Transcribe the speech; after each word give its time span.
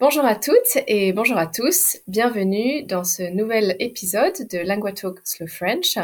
Bonjour 0.00 0.24
à 0.24 0.36
toutes 0.36 0.78
et 0.86 1.12
bonjour 1.12 1.38
à 1.38 1.48
tous. 1.48 1.96
Bienvenue 2.06 2.84
dans 2.84 3.02
ce 3.02 3.34
nouvel 3.34 3.74
épisode 3.80 4.46
de 4.48 4.58
Linguatalk 4.58 5.18
Slow 5.24 5.48
French. 5.48 5.98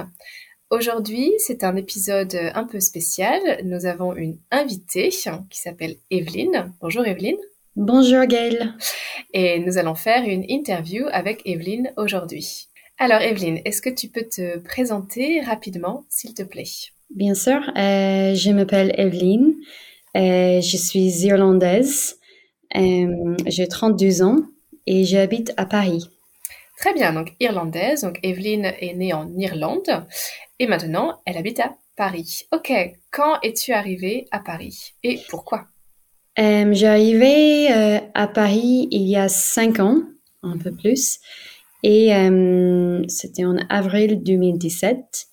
Aujourd'hui, 0.69 1.31
c'est 1.39 1.63
un 1.63 1.77
épisode 1.77 2.35
un 2.55 2.65
peu 2.65 2.81
spécial. 2.81 3.41
Nous 3.63 3.87
avons 3.87 4.17
une 4.17 4.37
invitée 4.51 5.11
qui 5.11 5.61
s'appelle 5.61 5.95
Evelyne. 6.11 6.73
Bonjour 6.81 7.07
Evelyne. 7.07 7.39
Bonjour 7.77 8.25
Gail. 8.25 8.73
Et 9.33 9.61
nous 9.61 9.79
allons 9.79 9.95
faire 9.95 10.25
une 10.25 10.45
interview 10.49 11.07
avec 11.13 11.43
Evelyne 11.45 11.93
aujourd'hui. 11.97 12.67
Alors 12.99 13.21
Evelyne, 13.21 13.61
est-ce 13.65 13.81
que 13.81 13.91
tu 13.91 14.09
peux 14.09 14.25
te 14.25 14.59
présenter 14.59 15.41
rapidement, 15.41 16.05
s'il 16.09 16.35
te 16.35 16.43
plaît? 16.43 16.65
Bien 17.15 17.35
sûr, 17.35 17.61
euh, 17.77 18.35
je 18.35 18.51
m'appelle 18.51 18.93
Evelyne, 18.99 19.55
euh, 20.17 20.61
je 20.61 20.77
suis 20.77 21.25
irlandaise, 21.25 22.17
euh, 22.77 23.37
j'ai 23.47 23.69
32 23.69 24.23
ans 24.23 24.39
et 24.87 25.05
j'habite 25.05 25.53
à 25.57 25.67
Paris. 25.67 26.11
Très 26.79 26.93
bien, 26.93 27.13
donc 27.13 27.33
irlandaise, 27.41 28.03
donc 28.03 28.19
Evelyne 28.23 28.73
est 28.81 28.95
née 28.95 29.13
en 29.13 29.29
Irlande 29.37 30.05
et 30.59 30.67
maintenant 30.67 31.21
elle 31.25 31.37
habite 31.37 31.61
à 31.61 31.75
Paris. 31.97 32.43
Ok, 32.53 32.73
quand 33.11 33.39
es-tu 33.43 33.73
arrivée 33.73 34.27
à 34.31 34.41
Paris 34.41 34.95
et 35.03 35.21
pourquoi? 35.29 35.67
Euh, 36.39 36.73
J'ai 36.73 36.89
arrivé 36.89 37.73
euh, 37.73 38.01
à 38.15 38.27
Paris 38.27 38.89
il 38.91 39.03
y 39.03 39.17
a 39.17 39.29
cinq 39.29 39.79
ans, 39.79 40.03
un 40.43 40.59
peu 40.59 40.73
plus, 40.73 41.21
et 41.85 42.15
euh, 42.15 43.05
c'était 43.09 43.45
en 43.45 43.57
avril 43.69 44.23
2017. 44.23 45.27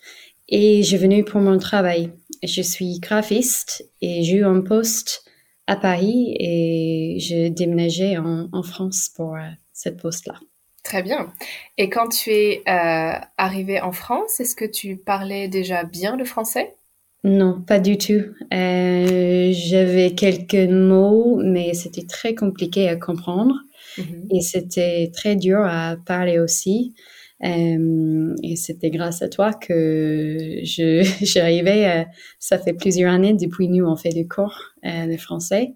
Et 0.50 0.84
j'ai 0.84 0.98
venu 0.98 1.24
pour 1.24 1.40
mon 1.40 1.58
travail. 1.58 2.12
Je 2.44 2.62
suis 2.62 3.00
graphiste 3.00 3.86
et 4.02 4.22
j'ai 4.24 4.38
eu 4.38 4.46
un 4.46 4.60
poste 4.60 5.24
à 5.68 5.76
Paris 5.76 6.36
et 6.40 7.16
j'ai 7.20 7.50
déménagé 7.50 8.18
en, 8.18 8.48
en, 8.52 8.64
France 8.64 9.10
pour 9.16 9.36
euh, 9.36 9.50
cette 9.74 10.02
poste-là. 10.02 10.36
Très 10.84 11.04
bien. 11.04 11.32
Et 11.78 11.90
quand 11.90 12.10
tu 12.10 12.32
es 12.32 12.64
euh, 12.68 13.14
arrivé 13.38 13.80
en 13.82 13.92
France, 13.92 14.40
est-ce 14.40 14.56
que 14.56 14.66
tu 14.66 14.98
parlais 14.98 15.48
déjà 15.48 15.84
bien 15.84 16.18
le 16.18 16.26
français? 16.26 16.76
Non, 17.24 17.62
pas 17.62 17.80
du 17.80 17.98
tout. 18.00 18.24
Euh, 18.52 19.52
J'avais 19.54 20.16
quelques 20.16 20.70
mots, 20.72 21.40
mais 21.44 21.76
c'était 21.76 22.08
très 22.08 22.34
compliqué 22.34 22.90
à 22.90 22.96
comprendre 22.96 23.56
mm 23.98 24.02
-hmm. 24.02 24.38
et 24.38 24.42
c'était 24.42 25.12
très 25.14 25.36
dur 25.36 25.60
à 25.64 25.98
parler 26.06 26.40
aussi. 26.40 26.96
Euh, 27.44 28.36
et 28.44 28.56
c'était 28.56 28.92
grâce 28.92 29.22
à 29.22 29.30
toi 29.30 29.54
que 29.54 30.60
j'arrivais. 30.64 31.72
Euh, 31.82 32.04
ça 32.38 32.60
fait 32.60 32.74
plusieurs 32.74 33.12
années 33.12 33.34
depuis 33.34 33.68
nous 33.68 33.86
on 33.86 33.96
fait 33.96 34.10
des 34.10 34.28
cours 34.28 34.56
euh, 34.86 35.08
de 35.08 35.18
français. 35.18 35.74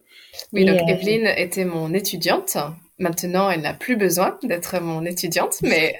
Oui, 0.53 0.61
et, 0.61 0.65
donc 0.65 0.79
Evelyne 0.87 1.27
était 1.37 1.65
mon 1.65 1.93
étudiante. 1.93 2.57
Maintenant, 2.99 3.49
elle 3.49 3.61
n'a 3.61 3.73
plus 3.73 3.95
besoin 3.95 4.37
d'être 4.43 4.79
mon 4.81 5.03
étudiante, 5.03 5.55
mais 5.63 5.95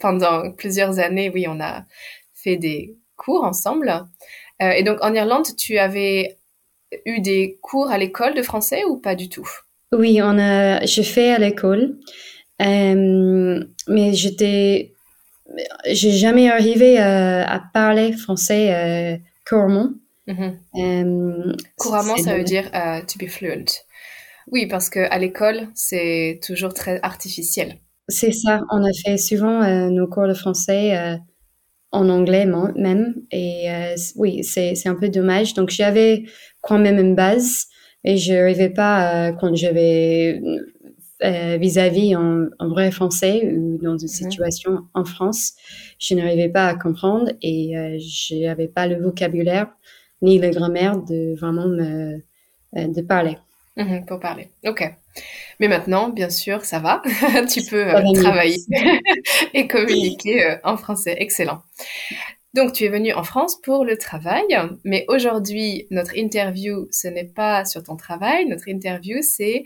pendant 0.00 0.50
plusieurs 0.50 0.98
années, 0.98 1.30
oui, 1.32 1.46
on 1.48 1.60
a 1.60 1.84
fait 2.34 2.56
des 2.56 2.96
cours 3.16 3.44
ensemble. 3.44 4.04
Et 4.60 4.82
donc, 4.82 4.98
en 5.02 5.14
Irlande, 5.14 5.46
tu 5.56 5.78
avais 5.78 6.38
eu 7.06 7.20
des 7.20 7.58
cours 7.62 7.90
à 7.90 7.98
l'école 7.98 8.34
de 8.34 8.42
français 8.42 8.84
ou 8.84 8.98
pas 8.98 9.14
du 9.14 9.28
tout? 9.28 9.48
Oui, 9.92 10.20
on 10.22 10.38
a, 10.38 10.84
je 10.84 11.02
fais 11.02 11.30
à 11.30 11.38
l'école, 11.38 11.96
mais 12.58 14.12
j'étais, 14.12 14.93
j'ai 15.92 16.12
jamais 16.12 16.50
arrivé 16.50 16.98
à, 16.98 17.48
à 17.50 17.60
parler 17.72 18.12
français 18.12 18.74
euh, 18.74 19.16
couramment. 19.48 19.90
Mm 20.26 20.34
-hmm. 20.34 21.56
couramment, 21.76 22.16
ça 22.16 22.36
veut 22.36 22.44
dire 22.44 22.66
uh, 22.72 23.04
to 23.06 23.18
be 23.18 23.28
fluent. 23.28 23.84
Oui, 24.52 24.66
parce 24.66 24.90
que 24.90 25.00
à 25.10 25.18
l'école, 25.18 25.68
c'est 25.74 26.40
toujours 26.46 26.74
très 26.74 26.98
artificiel. 27.02 27.78
C'est 28.08 28.32
ça. 28.32 28.60
On 28.70 28.82
a 28.84 28.92
fait 29.04 29.16
souvent 29.16 29.62
euh, 29.62 29.88
nos 29.88 30.06
cours 30.06 30.28
de 30.28 30.34
français 30.34 30.96
euh, 30.96 31.16
en 31.90 32.08
anglais 32.08 32.46
même. 32.76 33.14
Et 33.30 33.70
euh, 33.70 33.94
oui, 34.16 34.44
c'est 34.44 34.74
un 34.86 34.94
peu 34.94 35.08
dommage. 35.08 35.54
Donc, 35.54 35.70
j'avais 35.70 36.24
quand 36.60 36.78
même 36.78 36.98
une 36.98 37.14
base 37.14 37.66
et 38.04 38.16
je 38.18 38.34
n'arrivais 38.34 38.68
pas, 38.70 39.28
euh, 39.28 39.32
quand 39.32 39.54
j'avais 39.56 40.40
euh, 41.24 41.56
vis-à-vis 41.56 42.16
en, 42.16 42.46
en, 42.58 42.68
vrai 42.68 42.90
français 42.90 43.52
ou 43.56 43.78
dans 43.78 43.96
une 43.96 44.06
mm-hmm. 44.06 44.30
situation 44.30 44.72
mmh. 44.72 44.88
en 44.94 45.04
France, 45.04 45.54
je 45.98 46.14
n'arrivais 46.14 46.48
pas 46.48 46.66
à 46.68 46.74
comprendre 46.74 47.30
et 47.40 47.76
euh, 47.76 47.98
je 47.98 48.44
n'avais 48.44 48.68
pas 48.68 48.86
le 48.86 49.02
vocabulaire 49.02 49.68
ni 50.22 50.38
la 50.38 50.50
grammaire 50.50 50.98
de 50.98 51.34
vraiment 51.38 51.66
me, 51.66 52.22
euh, 52.76 52.88
de 52.88 53.02
parler. 53.02 53.38
Mmh, 53.76 54.04
pour 54.06 54.20
parler. 54.20 54.50
Ok. 54.66 54.88
Mais 55.58 55.66
maintenant, 55.66 56.08
bien 56.08 56.30
sûr, 56.30 56.64
ça 56.64 56.78
va. 56.78 57.02
tu 57.52 57.62
peux 57.62 57.88
euh, 57.88 58.12
travailler 58.14 58.58
et 59.54 59.66
communiquer 59.66 60.58
en 60.62 60.76
français. 60.76 61.16
Excellent. 61.18 61.62
Donc, 62.54 62.72
tu 62.72 62.84
es 62.84 62.88
venu 62.88 63.12
en 63.12 63.24
France 63.24 63.60
pour 63.60 63.84
le 63.84 63.98
travail, 63.98 64.44
mais 64.84 65.04
aujourd'hui, 65.08 65.88
notre 65.90 66.16
interview, 66.16 66.86
ce 66.92 67.08
n'est 67.08 67.24
pas 67.24 67.64
sur 67.64 67.82
ton 67.82 67.96
travail. 67.96 68.46
Notre 68.46 68.68
interview, 68.68 69.18
c'est 69.22 69.64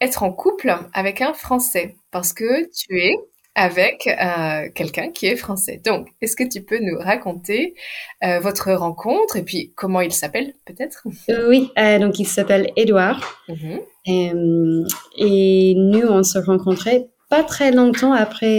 être 0.00 0.22
en 0.22 0.32
couple 0.32 0.74
avec 0.92 1.20
un 1.20 1.34
Français, 1.34 1.96
parce 2.10 2.32
que 2.32 2.70
tu 2.72 3.00
es 3.00 3.14
avec 3.58 4.06
euh, 4.06 4.68
quelqu'un 4.72 5.10
qui 5.10 5.26
est 5.26 5.34
français. 5.34 5.80
Donc, 5.84 6.06
est-ce 6.22 6.36
que 6.36 6.48
tu 6.48 6.62
peux 6.62 6.78
nous 6.80 6.96
raconter 6.96 7.74
euh, 8.22 8.38
votre 8.38 8.72
rencontre 8.72 9.36
et 9.36 9.42
puis 9.42 9.72
comment 9.74 10.00
il 10.00 10.12
s'appelle 10.12 10.52
peut-être? 10.64 11.02
Euh, 11.28 11.48
Oui, 11.48 11.70
donc 11.98 12.20
il 12.20 12.26
s'appelle 12.26 12.70
Edouard. 12.76 13.20
Mm 13.48 13.54
-hmm. 13.54 14.86
et 15.16 15.74
nous, 15.76 16.06
on 16.06 16.22
se 16.22 16.38
rencontrait 16.38 17.08
pas 17.28 17.42
très 17.42 17.72
longtemps 17.72 18.14
après 18.26 18.54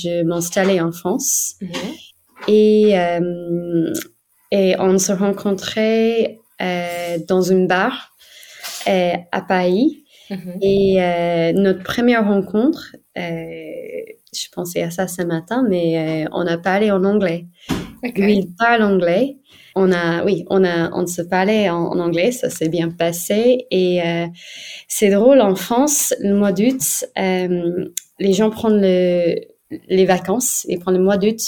je 0.00 0.22
m'installais 0.22 0.80
en 0.80 0.92
France. 0.92 1.54
Mm 1.60 1.66
-hmm. 1.66 1.92
Et, 2.60 2.90
et 4.58 4.68
on 4.78 4.98
se 4.98 5.12
rencontrait 5.24 6.38
dans 7.32 7.42
une 7.52 7.66
bar 7.66 7.92
à 9.38 9.40
Paris. 9.54 10.04
-hmm. 10.30 10.58
Et 10.62 11.52
notre 11.54 11.82
première 11.82 12.26
rencontre, 12.26 12.96
je 13.16 14.48
pensais 14.52 14.82
à 14.82 14.90
ça 14.90 15.08
ce 15.08 15.22
matin, 15.22 15.64
mais 15.68 16.24
euh, 16.26 16.28
on 16.32 16.46
a 16.46 16.58
parlé 16.58 16.90
en 16.90 17.04
anglais. 17.04 17.46
Okay. 18.04 18.22
Lui, 18.22 18.34
il 18.36 18.54
parle 18.56 18.82
anglais. 18.82 19.38
On 19.74 19.92
a, 19.92 20.24
oui, 20.24 20.44
on 20.50 20.64
a, 20.64 20.90
on 20.92 21.06
se 21.06 21.22
parlait 21.22 21.68
en, 21.70 21.86
en 21.92 21.98
anglais, 21.98 22.32
ça 22.32 22.50
s'est 22.50 22.68
bien 22.68 22.90
passé. 22.90 23.66
Et 23.70 24.02
euh, 24.02 24.26
c'est 24.88 25.10
drôle, 25.10 25.40
en 25.40 25.54
France, 25.54 26.14
le 26.20 26.34
mois 26.34 26.52
d'août, 26.52 26.82
euh, 27.16 27.84
les 28.18 28.32
gens 28.32 28.50
prennent 28.50 28.80
le, 28.80 29.36
les 29.88 30.04
vacances, 30.04 30.66
ils 30.68 30.78
prennent 30.78 30.96
le 30.96 31.02
mois 31.02 31.16
d'août 31.16 31.40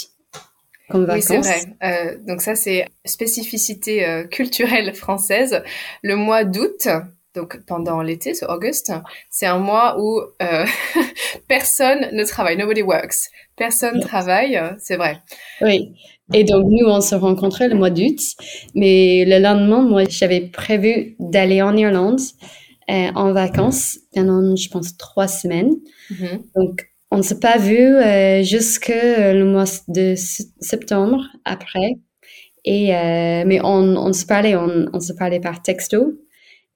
comme 0.89 1.05
vacances. 1.05 1.29
Oui, 1.29 1.43
c'est 1.43 1.49
vrai. 1.49 1.75
Euh, 1.83 2.17
donc 2.25 2.41
ça, 2.41 2.55
c'est 2.55 2.85
spécificité 3.05 4.05
euh, 4.05 4.23
culturelle 4.25 4.93
française. 4.93 5.61
Le 6.01 6.15
mois 6.15 6.43
d'août, 6.43 6.87
donc 7.35 7.59
pendant 7.65 8.01
l'été, 8.01 8.33
c'est 8.33 8.47
August, 8.47 8.91
c'est 9.29 9.45
un 9.45 9.59
mois 9.59 9.97
où 9.99 10.19
euh, 10.41 10.65
personne 11.47 12.09
ne 12.13 12.23
travaille, 12.23 12.57
nobody 12.57 12.81
works, 12.81 13.29
personne 13.55 13.95
yes. 13.95 14.05
travaille, 14.05 14.61
c'est 14.79 14.97
vrai. 14.97 15.19
Oui, 15.61 15.93
et 16.33 16.43
donc 16.43 16.65
nous 16.69 16.87
on 16.87 17.01
se 17.01 17.15
rencontrait 17.15 17.69
le 17.69 17.75
mois 17.75 17.89
d'août, 17.89 18.19
mais 18.75 19.25
le 19.25 19.39
lendemain, 19.39 19.81
moi 19.81 20.03
j'avais 20.09 20.41
prévu 20.41 21.15
d'aller 21.19 21.61
en 21.61 21.75
Irlande 21.75 22.19
euh, 22.89 23.11
en 23.15 23.31
vacances 23.31 23.99
pendant, 24.13 24.55
je 24.55 24.67
pense, 24.69 24.97
trois 24.97 25.27
semaines. 25.27 25.75
Mm 26.09 26.15
-hmm. 26.15 26.39
Donc 26.55 26.87
on 27.11 27.17
ne 27.17 27.21
s'est 27.21 27.39
pas 27.39 27.57
vu 27.57 27.77
euh, 27.77 28.43
jusque 28.43 28.93
le 29.39 29.43
mois 29.43 29.65
de 29.87 30.15
septembre 30.59 31.21
après. 31.45 31.89
Et 32.65 32.95
euh, 32.95 33.43
mais 33.45 33.59
on, 33.63 33.97
on 34.07 34.13
se 34.13 34.25
parlait, 34.25 34.55
on, 34.55 34.87
on 34.93 34.99
se 34.99 35.13
parlait 35.13 35.39
par 35.39 35.61
texto. 35.61 35.99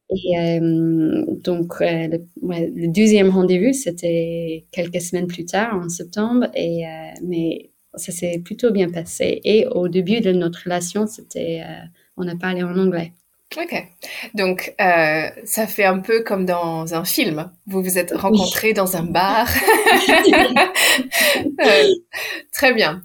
Et 0.10 0.38
euh, 0.40 1.26
donc, 1.28 1.82
euh, 1.82 2.08
le, 2.42 2.88
deuxième 2.88 3.30
rendez-vous, 3.30 3.74
c'était 3.74 4.66
quelques 4.72 5.02
semaines 5.02 5.28
plus 5.28 5.46
tard, 5.46 5.76
en 5.76 5.90
septembre, 5.90 6.48
et, 6.54 6.88
euh, 6.88 6.90
mais 7.24 7.72
ça 7.96 8.12
s'est 8.12 8.40
plutôt 8.44 8.72
bien 8.72 8.90
passé. 8.92 9.42
Et 9.44 9.66
au 9.68 9.88
début 9.88 10.22
de 10.22 10.32
notre 10.32 10.64
relation, 10.64 11.08
c'était, 11.08 11.64
on 12.18 12.28
a 12.28 12.36
parlé 12.36 12.62
en 12.64 12.78
anglais. 12.78 13.14
Ok. 13.58 13.88
Donc, 14.34 14.74
euh, 14.82 15.30
ça 15.46 15.68
fait 15.68 15.86
un 15.86 16.00
peu 16.00 16.24
comme 16.24 16.46
dans 16.46 16.94
un 16.94 17.06
film. 17.06 17.52
Vous 17.68 17.82
vous 17.82 17.98
êtes 17.98 18.12
rencontrés 18.12 18.74
dans 18.74 18.96
un 18.98 19.04
bar. 19.04 19.48
Euh, 21.62 21.84
très 22.54 22.74
bien. 22.74 23.02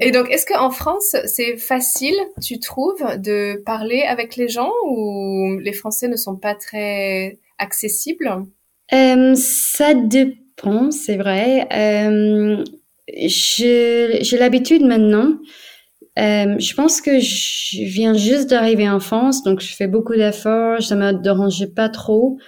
Et 0.00 0.10
donc, 0.10 0.30
est-ce 0.30 0.46
qu'en 0.46 0.70
France, 0.70 1.16
c'est 1.26 1.56
facile, 1.56 2.14
tu 2.42 2.58
trouves, 2.58 3.02
de 3.18 3.62
parler 3.64 4.02
avec 4.02 4.36
les 4.36 4.48
gens 4.48 4.70
ou 4.86 5.58
les 5.58 5.72
Français 5.72 6.08
ne 6.08 6.16
sont 6.16 6.36
pas 6.36 6.54
très 6.54 7.38
accessibles? 7.58 8.44
Euh, 8.92 9.34
Ça 9.34 9.94
dépend, 9.94 10.90
c'est 10.90 11.16
vrai. 11.16 11.66
J'ai 13.08 14.36
l'habitude 14.38 14.82
maintenant 14.82 15.34
euh, 16.18 16.58
je 16.58 16.74
pense 16.74 17.00
que 17.00 17.18
je 17.18 17.82
viens 17.84 18.14
juste 18.14 18.50
d'arriver 18.50 18.88
en 18.88 19.00
France, 19.00 19.42
donc 19.42 19.60
je 19.60 19.74
fais 19.74 19.88
beaucoup 19.88 20.14
d'efforts, 20.14 20.82
ça 20.82 20.94
me 20.94 21.12
dérangeait 21.12 21.66
pas 21.66 21.88
trop. 21.88 22.38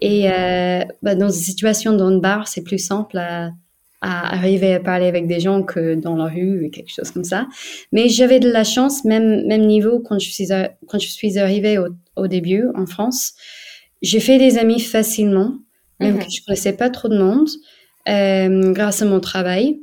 Et 0.00 0.30
euh, 0.30 0.84
bah, 1.02 1.16
dans 1.16 1.28
une 1.28 1.42
situation 1.42 1.92
dans 1.92 2.10
le 2.10 2.20
bar, 2.20 2.46
c'est 2.46 2.62
plus 2.62 2.78
simple 2.78 3.18
à, 3.18 3.50
à, 4.00 4.34
arriver 4.34 4.74
à 4.74 4.80
parler 4.80 5.06
avec 5.06 5.26
des 5.26 5.40
gens 5.40 5.64
que 5.64 5.96
dans 5.96 6.14
la 6.14 6.26
rue 6.26 6.66
ou 6.66 6.70
quelque 6.70 6.92
chose 6.92 7.10
comme 7.10 7.24
ça. 7.24 7.48
Mais 7.90 8.08
j'avais 8.08 8.38
de 8.38 8.48
la 8.48 8.62
chance, 8.62 9.04
même 9.04 9.44
même 9.46 9.66
niveau 9.66 9.98
quand 10.00 10.20
je 10.20 10.30
suis 10.30 10.48
quand 10.86 11.00
je 11.00 11.08
suis 11.08 11.38
arrivée 11.38 11.78
au, 11.78 11.88
au 12.14 12.28
début 12.28 12.66
en 12.76 12.86
France, 12.86 13.34
j'ai 14.00 14.20
fait 14.20 14.38
des 14.38 14.58
amis 14.58 14.80
facilement, 14.80 15.54
même 15.98 16.16
mm 16.16 16.18
que 16.20 16.30
je 16.30 16.44
connaissais 16.46 16.74
pas 16.74 16.90
trop 16.90 17.08
de 17.08 17.18
monde, 17.18 17.48
euh, 18.08 18.72
grâce 18.72 19.02
à 19.02 19.04
mon 19.04 19.18
travail. 19.20 19.80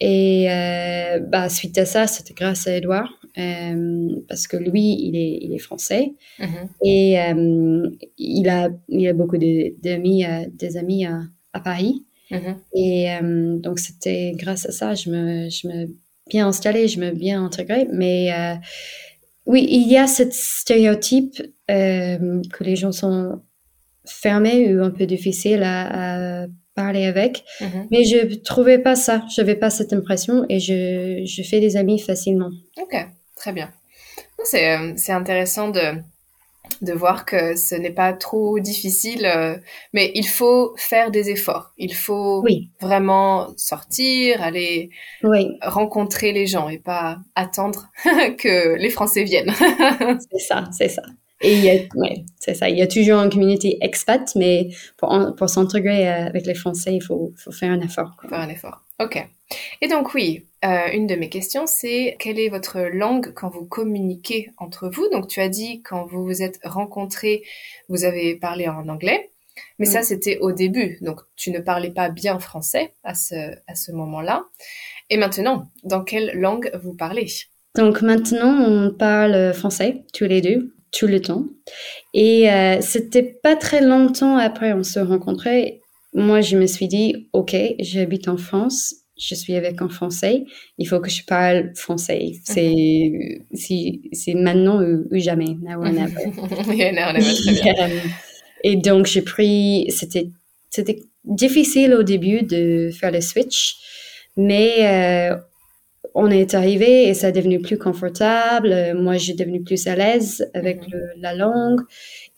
Et 0.00 0.50
euh, 0.50 1.20
bah, 1.20 1.48
suite 1.48 1.78
à 1.78 1.86
ça, 1.86 2.06
c'était 2.06 2.34
grâce 2.34 2.66
à 2.66 2.76
Edouard, 2.76 3.08
euh, 3.38 4.08
parce 4.28 4.48
que 4.48 4.56
lui, 4.56 4.96
il 5.00 5.14
est, 5.16 5.38
il 5.42 5.52
est 5.54 5.58
français. 5.58 6.14
Mm-hmm. 6.40 6.68
Et 6.84 7.20
euh, 7.20 7.90
il, 8.18 8.48
a, 8.48 8.68
il 8.88 9.06
a 9.06 9.12
beaucoup 9.12 9.38
d'amis, 9.38 10.24
des 10.52 10.76
amis 10.76 11.06
à, 11.06 11.20
à 11.52 11.60
Paris. 11.60 12.04
Mm-hmm. 12.30 12.56
Et 12.74 13.60
donc, 13.60 13.78
c'était 13.78 14.32
grâce 14.34 14.66
à 14.66 14.72
ça, 14.72 14.94
je 14.94 15.10
me, 15.10 15.48
je 15.50 15.68
me 15.68 15.86
bien 16.28 16.48
installée, 16.48 16.88
je 16.88 16.98
me 16.98 17.12
bien 17.12 17.44
intégrée. 17.44 17.86
Mais 17.92 18.30
oui, 19.46 19.66
il 19.70 19.88
y 19.88 19.96
a 19.96 20.06
ce 20.08 20.24
stéréotype 20.30 21.42
que 21.68 22.64
les 22.64 22.76
gens 22.76 22.92
sont 22.92 23.40
fermés 24.04 24.74
ou 24.74 24.82
un 24.82 24.90
peu 24.90 25.06
difficiles 25.06 25.62
à, 25.62 26.42
à 26.42 26.46
parler 26.74 27.04
avec. 27.04 27.44
Mhm. 27.60 27.88
Mais 27.90 28.04
je 28.04 28.34
trouvais 28.42 28.78
pas 28.78 28.96
ça. 28.96 29.24
Je 29.34 29.40
n'avais 29.40 29.56
pas 29.56 29.70
cette 29.70 29.92
impression 29.92 30.44
et 30.48 30.60
je, 30.60 31.22
je, 31.26 31.42
fais 31.42 31.60
des 31.60 31.76
amis 31.76 31.98
facilement. 31.98 32.50
Ok, 32.80 32.96
très 33.36 33.52
bien. 33.52 33.70
C'est, 34.44 34.76
euh, 34.76 34.92
c'est 34.96 35.12
intéressant 35.12 35.68
de, 35.68 36.02
de 36.80 36.92
voir 36.92 37.24
que 37.24 37.56
ce 37.56 37.74
n'est 37.74 37.92
pas 37.92 38.12
trop 38.12 38.58
difficile, 38.58 39.26
euh, 39.26 39.56
mais 39.92 40.10
il 40.14 40.26
faut 40.26 40.74
faire 40.76 41.10
des 41.10 41.30
efforts. 41.30 41.72
Il 41.78 41.94
faut 41.94 42.44
vraiment 42.80 43.48
sortir, 43.56 44.42
aller 44.42 44.90
rencontrer 45.62 46.32
les 46.32 46.46
gens 46.46 46.68
et 46.68 46.78
pas 46.78 47.18
attendre 47.34 47.90
que 48.38 48.76
les 48.76 48.90
Français 48.90 49.24
viennent. 49.24 49.52
c'est 50.30 50.38
ça, 50.40 50.64
c'est 50.72 50.88
ça. 50.88 51.02
Et 51.42 51.54
il 51.54 51.64
y 51.64 51.70
a, 51.70 51.74
ouais, 51.96 52.24
c'est 52.38 52.54
ça. 52.54 52.68
Il 52.68 52.78
y 52.78 52.82
a 52.82 52.86
toujours 52.86 53.18
une 53.18 53.30
communauté 53.30 53.78
expat, 53.80 54.30
mais 54.36 54.68
pour, 54.96 55.34
pour 55.36 55.48
s'intégrer 55.48 56.08
euh, 56.08 56.26
avec 56.26 56.46
les 56.46 56.54
Français, 56.54 56.94
il 56.94 57.02
faut, 57.02 57.32
faut 57.36 57.52
faire 57.52 57.72
un 57.72 57.80
effort. 57.80 58.16
Faire 58.28 58.40
un 58.40 58.48
effort. 58.48 58.82
Ok. 59.00 59.26
Et 59.80 59.88
donc 59.88 60.14
oui, 60.14 60.46
euh, 60.64 60.86
une 60.92 61.06
de 61.06 61.14
mes 61.14 61.28
questions, 61.28 61.66
c'est 61.66 62.16
quelle 62.18 62.38
est 62.38 62.48
votre 62.48 62.80
langue 62.80 63.32
quand 63.34 63.50
vous 63.50 63.66
communiquez 63.66 64.50
entre 64.56 64.88
vous? 64.88 65.08
Donc 65.10 65.28
tu 65.28 65.40
as 65.40 65.48
dit 65.48 65.82
quand 65.82 66.06
vous 66.06 66.24
vous 66.24 66.42
êtes 66.42 66.58
rencontrés, 66.64 67.42
vous 67.88 68.04
avez 68.04 68.36
parlé 68.36 68.68
en 68.68 68.88
anglais, 68.88 69.30
mais 69.78 69.84
ça 69.84 70.02
c'était 70.02 70.38
au 70.38 70.52
début, 70.52 70.98
donc 71.02 71.20
tu 71.36 71.50
ne 71.50 71.58
parlais 71.58 71.90
pas 71.90 72.08
bien 72.08 72.38
français 72.38 72.94
à 73.02 73.14
ce, 73.14 73.34
à 73.66 73.74
ce 73.74 73.92
moment-là. 73.92 74.44
Et 75.10 75.18
maintenant, 75.18 75.66
dans 75.82 76.04
quelle 76.04 76.30
langue 76.38 76.70
vous 76.82 76.94
parlez? 76.94 77.26
Donc 77.76 78.00
maintenant, 78.00 78.64
on 78.66 78.94
parle 78.94 79.52
français 79.52 80.04
tous 80.14 80.24
les 80.24 80.40
deux 80.40 80.74
tout 80.92 81.06
le 81.06 81.20
temps. 81.20 81.46
Et 82.14 82.50
euh, 82.50 82.80
c'était 82.80 83.22
pas 83.42 83.56
très 83.56 83.80
longtemps 83.80 84.36
après 84.36 84.72
on 84.72 84.84
se 84.84 85.00
rencontrait. 85.00 85.80
Moi, 86.14 86.42
je 86.42 86.58
me 86.58 86.66
suis 86.66 86.88
dit, 86.88 87.28
OK, 87.32 87.56
j'habite 87.80 88.28
en 88.28 88.36
France, 88.36 88.94
je 89.18 89.34
suis 89.34 89.54
avec 89.54 89.80
un 89.80 89.88
Français, 89.88 90.44
il 90.78 90.86
faut 90.86 91.00
que 91.00 91.08
je 91.08 91.24
parle 91.24 91.72
français. 91.74 92.32
C'est 92.44 93.40
c'est 93.54 94.34
maintenant 94.34 94.82
ou, 94.82 95.06
jamais. 95.12 95.56
Now 95.62 95.82
or 95.82 95.90
never. 95.90 96.14
Et 98.64 98.76
donc, 98.76 99.06
j'ai 99.06 99.22
pris, 99.22 99.86
c'était, 99.88 100.28
c'était 100.70 101.00
difficile 101.24 101.94
au 101.94 102.02
début 102.02 102.42
de 102.42 102.90
faire 102.92 103.10
le 103.10 103.20
switch, 103.20 103.76
mais 104.36 104.72
euh, 104.80 105.36
on 106.14 106.30
est 106.30 106.54
arrivé 106.54 107.08
et 107.08 107.14
ça 107.14 107.28
est 107.28 107.32
devenu 107.32 107.60
plus 107.60 107.78
confortable. 107.78 108.94
Moi, 108.94 109.16
j'ai 109.16 109.34
devenu 109.34 109.62
plus 109.62 109.86
à 109.86 109.96
l'aise 109.96 110.48
avec 110.54 110.86
mhm. 110.88 111.00
la 111.18 111.34
langue 111.34 111.80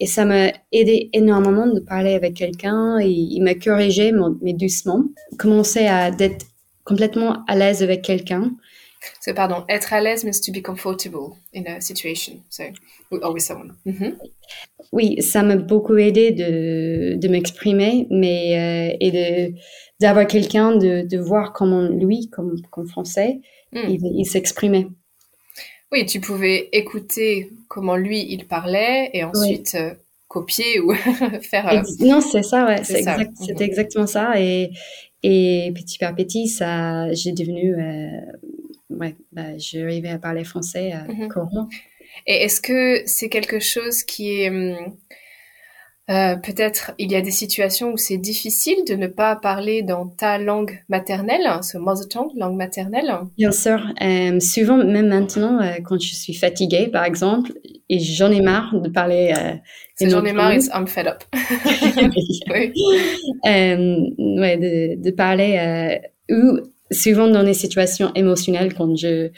et 0.01 0.07
ça 0.07 0.25
m'a 0.25 0.53
aidé 0.73 1.11
énormément 1.13 1.67
de 1.67 1.81
parler 1.81 2.15
avec 2.15 2.35
quelqu'un. 2.35 2.99
Et 3.01 3.11
il 3.11 3.41
m'a 3.43 3.55
corrigé, 3.55 4.13
mais 4.43 4.53
doucement. 4.53 5.05
Commencer 5.39 5.87
à 5.87 6.09
être 6.19 6.47
complètement 6.85 7.45
à 7.47 7.57
l'aise 7.57 7.83
avec 7.83 8.03
quelqu'un. 8.03 8.53
So, 9.21 9.35
pardon, 9.35 9.65
être 9.69 9.93
à 9.93 10.01
l'aise 10.01 10.25
means 10.25 10.41
to 10.41 10.51
be 10.51 10.63
comfortable 10.63 11.37
in 11.55 11.65
a 11.67 11.81
situation. 11.81 12.41
So, 12.49 12.65
with 13.11 13.43
someone. 13.43 13.75
Mhm. 13.85 14.17
Oui, 14.93 15.21
ça 15.23 15.43
m'a 15.43 15.57
beaucoup 15.57 15.97
aidé 15.97 16.31
de, 16.31 17.17
de 17.17 17.29
m'exprimer, 17.29 18.07
mais 18.11 18.93
euh, 18.93 18.97
et 19.01 19.11
de 19.11 19.55
d'avoir 20.01 20.27
quelqu'un 20.27 20.77
de, 20.77 21.07
de 21.07 21.19
voir 21.19 21.53
comment 21.53 21.83
lui, 21.83 22.29
comme, 22.31 22.57
comme 22.71 22.87
français, 22.87 23.41
Hmm. 23.75 23.89
il, 23.89 24.25
s'exprimait. 24.25 24.87
Oui, 25.91 26.07
tu 26.07 26.21
pouvais 26.21 26.69
écouter 26.73 27.51
comment 27.69 27.97
lui 27.97 28.25
il 28.31 28.47
parlait 28.47 29.11
et 29.13 29.25
ensuite 29.25 29.75
euh, 29.75 29.95
copier 30.29 30.81
ou 30.81 30.95
faire. 31.43 31.69
Euh, 31.69 31.83
non, 32.01 32.21
c'est 32.21 32.43
ça, 32.43 32.67
ouais, 32.67 32.85
c'est 32.85 32.99
exact, 32.99 33.33
c'était 33.37 33.65
mhm. 33.65 33.71
exactement 33.71 34.07
ça. 34.07 34.41
Et, 34.41 34.71
et 35.23 35.73
petit 35.75 35.99
par 35.99 36.15
petit, 36.15 36.47
ça, 36.47 37.13
j'ai 37.13 37.33
devenu, 37.33 37.75
euh, 37.75 38.21
ouais, 38.91 39.17
bah, 39.33 39.59
j'arrivais 39.59 40.11
à 40.11 40.19
parler 40.19 40.45
français 40.45 40.93
mhm. 41.09 41.29
couramment. 41.29 41.69
Et 42.27 42.45
est-ce 42.45 42.61
que 42.61 43.03
c'est 43.07 43.29
quelque 43.29 43.59
chose 43.59 44.05
qui 44.05 44.41
est 44.41 44.51
hum, 44.51 44.97
euh, 46.11 46.37
peut-être 46.37 46.93
il 46.99 47.11
y 47.11 47.17
a 47.17 47.23
des 47.23 47.31
situations 47.31 47.93
où 47.93 47.97
c'est 47.97 48.19
difficile 48.19 48.85
de 48.87 48.95
ne 48.95 49.07
pas 49.07 49.37
parler 49.37 49.83
dans 49.83 50.07
ta 50.07 50.37
langue 50.37 50.83
maternelle, 50.91 51.49
ce 51.63 51.79
mother 51.79 52.09
tongue, 52.09 52.31
langue 52.37 52.57
maternelle. 52.57 53.11
Bien 53.39 53.53
sûr. 53.53 53.81
Euh, 54.03 54.39
souvent, 54.39 54.77
même 54.77 55.09
maintenant, 55.09 55.63
euh, 55.63 55.77
quand 55.83 55.99
je 55.99 56.15
suis 56.15 56.35
fatiguée, 56.35 56.89
par 56.89 57.05
exemple, 57.05 57.53
et 57.89 57.99
j'en 58.01 58.31
ai 58.31 58.43
marre 58.43 58.79
de 58.79 58.91
parler. 58.91 59.33
Euh, 59.35 60.07
j'en 60.07 60.25
ai 60.27 60.35
marre, 60.35 60.53
I'm 60.75 60.87
fed 60.87 61.07
up. 61.07 61.25
oui. 62.53 62.73
ouais, 63.45 64.57
de, 64.59 65.03
de 65.03 65.11
parler 65.11 66.01
ou 66.31 66.59
souvent 66.91 67.29
dans 67.29 67.43
des 67.43 67.55
situations 67.55 68.13
émotionnelles 68.15 68.75
quand 68.75 68.95
je 68.97 69.31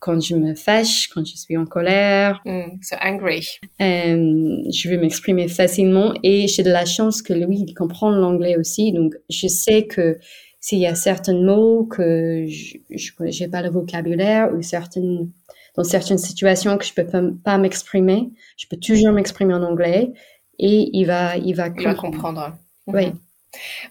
quand 0.00 0.20
je 0.20 0.36
me 0.36 0.54
fâche, 0.54 1.08
quand 1.08 1.26
je 1.26 1.36
suis 1.36 1.56
en 1.56 1.66
colère. 1.66 2.40
Mm, 2.44 2.80
so 2.82 2.96
angry. 3.02 3.46
Euh, 3.80 4.62
je 4.72 4.88
vais 4.88 4.96
m'exprimer 4.96 5.48
facilement 5.48 6.14
et 6.22 6.46
j'ai 6.46 6.62
de 6.62 6.70
la 6.70 6.84
chance 6.84 7.20
que 7.20 7.32
lui, 7.32 7.64
il 7.66 7.74
comprend 7.74 8.10
l'anglais 8.10 8.56
aussi. 8.56 8.92
Donc, 8.92 9.14
je 9.28 9.48
sais 9.48 9.86
que 9.86 10.18
s'il 10.60 10.78
y 10.78 10.86
a 10.86 10.94
certains 10.94 11.40
mots 11.40 11.84
que 11.84 12.46
je 12.46 13.40
n'ai 13.40 13.48
pas 13.48 13.62
le 13.62 13.70
vocabulaire 13.70 14.52
ou 14.54 14.62
certaines, 14.62 15.30
dans 15.76 15.84
certaines 15.84 16.18
situations 16.18 16.78
que 16.78 16.84
je 16.84 16.94
peux 16.94 17.06
pas, 17.06 17.22
pas 17.44 17.58
m'exprimer, 17.58 18.30
je 18.56 18.66
peux 18.68 18.76
toujours 18.76 19.12
m'exprimer 19.12 19.54
en 19.54 19.62
anglais 19.62 20.12
et 20.60 20.90
il 20.92 21.06
va, 21.06 21.36
il 21.36 21.54
va, 21.54 21.68
il 21.68 21.84
va 21.84 21.94
comprendre. 21.94 22.56
Oui. 22.86 23.06
Mm-hmm. 23.06 23.14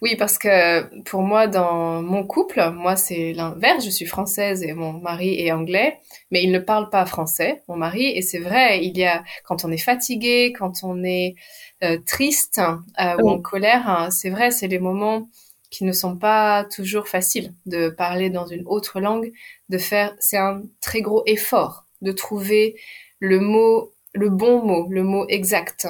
Oui, 0.02 0.16
parce 0.16 0.38
que 0.38 0.84
pour 1.04 1.22
moi, 1.22 1.48
dans 1.48 2.02
mon 2.02 2.24
couple, 2.26 2.72
moi 2.72 2.96
c'est 2.96 3.34
l'inverse, 3.34 3.84
je 3.86 3.90
suis 3.90 4.06
française 4.06 4.64
et 4.64 4.74
mon 4.74 4.94
mari 4.94 5.40
est 5.40 5.52
anglais, 5.52 6.00
mais 6.32 6.44
il 6.44 6.52
ne 6.52 6.60
parle 6.60 6.90
pas 6.90 7.06
français, 7.06 7.64
mon 7.68 7.76
mari, 7.76 8.06
et 8.06 8.22
c'est 8.22 8.40
vrai, 8.40 8.84
il 8.84 8.98
y 8.98 9.06
a, 9.06 9.24
quand 9.44 9.66
on 9.66 9.72
est 9.72 9.78
fatigué, 9.78 10.54
quand 10.58 10.84
on 10.84 11.04
est 11.04 11.36
euh, 11.84 11.98
triste 12.06 12.62
euh, 13.00 13.16
ou 13.22 13.30
en 13.30 13.40
colère, 13.42 13.90
hein, 13.90 14.10
c'est 14.12 14.30
vrai, 14.30 14.52
c'est 14.52 14.68
les 14.68 14.80
moments 14.80 15.28
qui 15.70 15.84
ne 15.84 15.92
sont 15.92 16.16
pas 16.16 16.64
toujours 16.66 17.08
faciles 17.08 17.54
de 17.66 17.90
parler 17.90 18.30
dans 18.30 18.48
une 18.48 18.64
autre 18.68 19.00
langue, 19.02 19.32
de 19.70 19.78
faire, 19.78 20.16
c'est 20.20 20.38
un 20.38 20.62
très 20.82 21.02
gros 21.02 21.24
effort 21.26 21.86
de 22.02 22.12
trouver 22.12 22.76
le 23.20 23.40
mot, 23.40 23.92
le 24.14 24.30
bon 24.30 24.64
mot, 24.64 24.88
le 24.90 25.04
mot 25.04 25.26
exact 25.28 25.88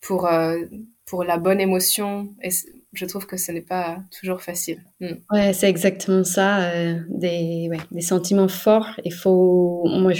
pour, 0.00 0.26
euh, 0.26 0.58
pour 1.06 1.24
la 1.24 1.38
bonne 1.38 1.60
émotion. 1.60 2.28
Et 2.42 2.50
je 2.96 3.06
trouve 3.06 3.26
que 3.26 3.36
ce 3.36 3.52
n'est 3.52 3.62
pas 3.62 3.98
toujours 4.18 4.42
facile. 4.42 4.82
Mm. 5.00 5.14
Ouais, 5.30 5.52
c'est 5.52 5.68
exactement 5.68 6.24
ça. 6.24 6.70
Euh, 6.70 6.98
des, 7.08 7.68
ouais, 7.70 7.80
des 7.90 8.00
sentiments 8.00 8.48
forts. 8.48 9.00
Il 9.04 9.12
faut, 9.12 9.84
moi, 9.86 10.12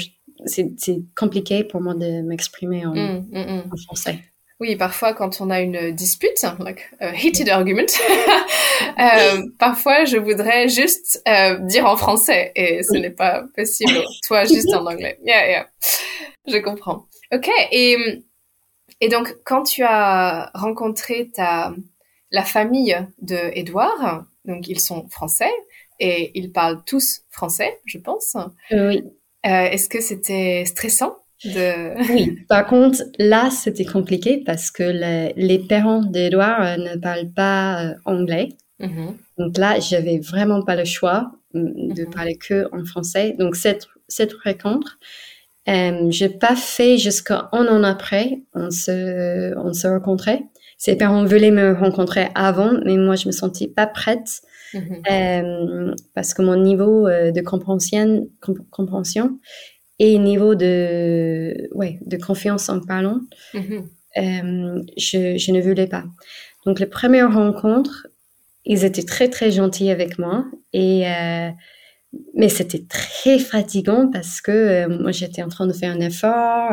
c'est 0.44 0.74
compliqué 1.16 1.64
pour 1.64 1.80
moi 1.80 1.94
de 1.94 2.22
m'exprimer 2.22 2.86
en, 2.86 2.94
mm, 2.94 3.26
mm, 3.30 3.38
mm. 3.38 3.72
en, 3.72 3.76
français. 3.76 4.20
Oui, 4.58 4.74
parfois 4.76 5.12
quand 5.12 5.40
on 5.40 5.50
a 5.50 5.60
une 5.60 5.94
dispute, 5.94 6.42
like 6.60 6.90
a 7.00 7.14
heated 7.14 7.48
argument, 7.50 7.82
euh, 8.98 9.42
parfois 9.58 10.06
je 10.06 10.16
voudrais 10.16 10.68
juste 10.68 11.22
euh, 11.28 11.58
dire 11.58 11.84
en 11.84 11.96
français 11.96 12.52
et 12.56 12.82
ce 12.82 12.96
n'est 12.96 13.10
pas 13.10 13.44
possible. 13.54 14.02
Toi, 14.26 14.44
juste 14.46 14.72
en 14.72 14.86
anglais. 14.86 15.18
Yeah, 15.24 15.48
yeah. 15.48 15.66
Je 16.48 16.56
comprends. 16.58 17.06
Ok. 17.34 17.50
Et 17.70 18.22
et 19.02 19.08
donc 19.10 19.36
quand 19.44 19.64
tu 19.64 19.82
as 19.82 20.50
rencontré 20.54 21.28
ta 21.34 21.74
la 22.30 22.42
famille 22.42 22.96
de 23.20 23.38
Edouard, 23.54 24.24
donc 24.44 24.68
ils 24.68 24.80
sont 24.80 25.08
français 25.08 25.52
et 26.00 26.32
ils 26.38 26.52
parlent 26.52 26.82
tous 26.84 27.22
français, 27.30 27.80
je 27.86 27.98
pense. 27.98 28.36
Oui. 28.70 29.04
Euh, 29.46 29.66
est-ce 29.70 29.88
que 29.88 30.00
c'était 30.00 30.64
stressant 30.66 31.16
de... 31.44 31.94
Oui, 32.12 32.38
par 32.48 32.66
contre, 32.66 33.02
là, 33.18 33.50
c'était 33.50 33.84
compliqué 33.84 34.42
parce 34.44 34.70
que 34.70 34.82
les 35.36 35.58
parents 35.58 36.02
d'Edouard 36.02 36.62
euh, 36.62 36.76
ne 36.76 36.96
parlent 36.96 37.32
pas 37.34 37.84
euh, 37.84 37.94
anglais. 38.04 38.50
Mm-hmm. 38.80 39.14
Donc 39.38 39.58
là, 39.58 39.78
j'avais 39.78 40.18
vraiment 40.18 40.62
pas 40.62 40.76
le 40.76 40.84
choix 40.84 41.30
mm, 41.54 41.92
de 41.92 42.02
mm-hmm. 42.02 42.10
parler 42.10 42.36
que 42.36 42.68
en 42.72 42.84
français. 42.84 43.34
Donc 43.38 43.56
cette, 43.56 43.86
cette 44.08 44.32
rencontre, 44.44 44.98
euh, 45.68 46.06
j'ai 46.10 46.28
pas 46.28 46.56
fait 46.56 46.96
jusqu'à 46.96 47.48
un 47.52 47.66
an 47.66 47.82
après, 47.82 48.42
on 48.54 48.70
se, 48.70 49.56
on 49.58 49.72
se 49.72 49.86
rencontrait. 49.86 50.44
Ses 50.78 50.96
parents 50.96 51.24
voulaient 51.24 51.50
me 51.50 51.72
rencontrer 51.72 52.28
avant, 52.34 52.72
mais 52.84 52.96
moi, 52.96 53.16
je 53.16 53.26
me 53.26 53.32
sentais 53.32 53.66
pas 53.66 53.86
prête 53.86 54.42
euh, 54.74 55.94
parce 56.14 56.34
que 56.34 56.42
mon 56.42 56.56
niveau 56.56 57.08
de 57.08 57.40
compréhension, 57.40 58.28
compréhension 58.70 59.38
et 59.98 60.18
niveau 60.18 60.54
de, 60.54 61.68
ouais, 61.74 61.98
de 62.04 62.16
confiance 62.16 62.68
en 62.68 62.80
parlant, 62.80 63.20
mm-hmm. 63.54 63.82
euh, 64.18 64.82
je, 64.96 65.38
je, 65.38 65.52
ne 65.52 65.60
voulais 65.60 65.86
pas. 65.86 66.04
Donc, 66.66 66.80
la 66.80 66.86
première 66.86 67.32
rencontre, 67.32 68.06
ils 68.64 68.84
étaient 68.84 69.04
très, 69.04 69.28
très 69.28 69.50
gentils 69.50 69.90
avec 69.90 70.18
moi. 70.18 70.44
Et, 70.72 71.06
euh, 71.08 71.50
mais 72.34 72.48
c'était 72.48 72.84
très 72.88 73.38
fatigant 73.38 74.10
parce 74.10 74.40
que 74.40 74.50
euh, 74.50 74.88
moi, 74.88 75.12
j'étais 75.12 75.42
en 75.42 75.48
train 75.48 75.66
de 75.66 75.72
faire 75.72 75.92
un 75.92 76.00
effort, 76.00 76.72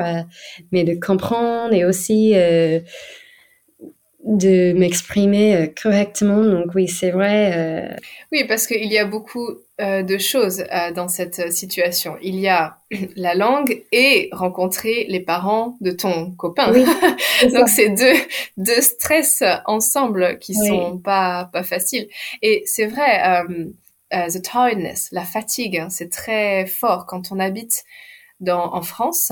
mais 0.71 0.83
de 0.83 0.93
comprendre 0.99 1.73
et 1.73 1.85
aussi 1.85 2.33
de 4.23 4.73
m'exprimer 4.73 5.73
correctement. 5.81 6.43
Donc 6.43 6.75
oui, 6.75 6.87
c'est 6.87 7.11
vrai. 7.11 7.97
Oui, 8.31 8.45
parce 8.47 8.67
qu'il 8.67 8.91
y 8.91 8.97
a 8.97 9.05
beaucoup 9.05 9.49
euh, 9.81 10.03
de 10.03 10.19
choses 10.19 10.63
euh, 10.71 10.91
dans 10.91 11.07
cette 11.07 11.51
situation. 11.51 12.15
Il 12.21 12.39
y 12.39 12.47
a 12.47 12.77
la 13.15 13.33
langue 13.33 13.83
et 13.91 14.29
rencontrer 14.31 15.07
les 15.09 15.19
parents 15.19 15.77
de 15.81 15.89
ton 15.89 16.29
copain. 16.29 16.71
Donc 17.53 17.67
c'est 17.67 17.89
deux, 17.89 18.13
deux 18.57 18.81
stress 18.81 19.43
ensemble 19.65 20.37
qui 20.37 20.53
sont 20.53 20.99
pas 20.99 21.49
pas 21.51 21.63
faciles. 21.63 22.07
Et 22.43 22.61
c'est 22.67 22.85
vrai, 22.85 23.43
euh, 24.13 24.27
the 24.27 24.43
tiredness, 24.43 25.09
la 25.11 25.25
fatigue, 25.25 25.77
hein, 25.77 25.89
c'est 25.89 26.11
très 26.11 26.67
fort 26.67 27.07
quand 27.07 27.31
on 27.31 27.39
habite 27.39 27.83
dans 28.39 28.75
en 28.75 28.83
France 28.83 29.31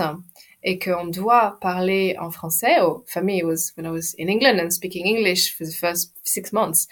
et 0.63 0.79
qu'on 0.79 1.07
doit 1.07 1.57
parler 1.61 2.15
en 2.19 2.31
français. 2.31 2.77
Oh, 2.81 3.03
for 3.07 3.23
me, 3.23 3.37
it 3.37 3.45
was 3.45 3.73
when 3.75 3.85
I 3.85 3.89
was 3.89 4.13
in 4.17 4.27
England 4.27 4.59
and 4.59 4.71
speaking 4.71 5.05
English 5.05 5.55
for 5.55 5.65
the 5.65 5.73
first 5.73 6.13
six 6.23 6.51
months. 6.51 6.87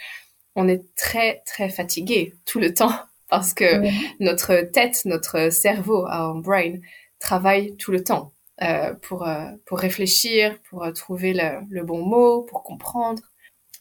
On 0.56 0.68
est 0.68 0.84
très 0.96 1.42
très 1.46 1.70
fatigué 1.70 2.34
tout 2.46 2.60
le 2.60 2.74
temps 2.74 2.94
parce 3.30 3.54
que 3.54 3.82
notre 4.20 4.62
tête, 4.72 5.06
notre 5.06 5.52
cerveau, 5.52 6.06
our 6.08 6.42
brain, 6.42 6.80
travaille 7.20 7.76
tout 7.78 7.92
le 7.92 8.04
temps 8.04 8.34
euh, 8.62 8.94
pour, 8.94 9.28
euh, 9.28 9.46
pour 9.66 9.80
réfléchir, 9.80 10.58
pour 10.70 10.84
euh, 10.84 10.92
trouver 10.92 11.34
le, 11.34 11.62
le, 11.70 11.84
bon 11.84 12.04
mot, 12.04 12.44
pour 12.44 12.64
comprendre. 12.64 13.22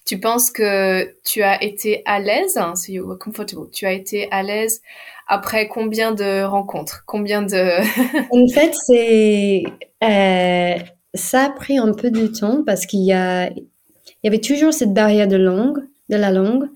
Tu 0.09 0.19
penses 0.19 0.51
que 0.51 1.15
tu 1.23 1.43
as 1.43 1.63
été 1.63 2.01
à 2.07 2.19
l'aise, 2.19 2.57
hein, 2.57 2.75
so 2.77 2.91
you 2.91 3.07
were 3.07 3.19
comfortable, 3.19 3.69
tu 3.71 3.85
as 3.85 3.93
été 3.93 4.27
à 4.31 4.43
l'aise 4.43 4.81
après 5.27 5.69
combien 5.69 6.13
de 6.13 6.45
rencontres 6.45 7.03
Combien 7.07 7.43
de... 7.43 7.83
en 8.31 8.49
fait, 8.49 8.73
c'est... 8.87 9.65
Euh, 10.03 10.83
ça 11.13 11.45
a 11.45 11.51
pris 11.51 11.77
un 11.77 11.93
peu 11.93 12.11
de 12.11 12.27
temps 12.27 12.63
parce 12.65 12.87
qu'il 12.87 13.05
y 13.05 13.13
a... 13.13 13.51
Il 13.51 14.25
y 14.25 14.29
avait 14.29 14.41
toujours 14.41 14.73
cette 14.73 14.95
barrière 14.95 15.29
de 15.29 15.37
langue, 15.37 15.81
de 16.09 16.17
la 16.17 16.31
langue. 16.31 16.71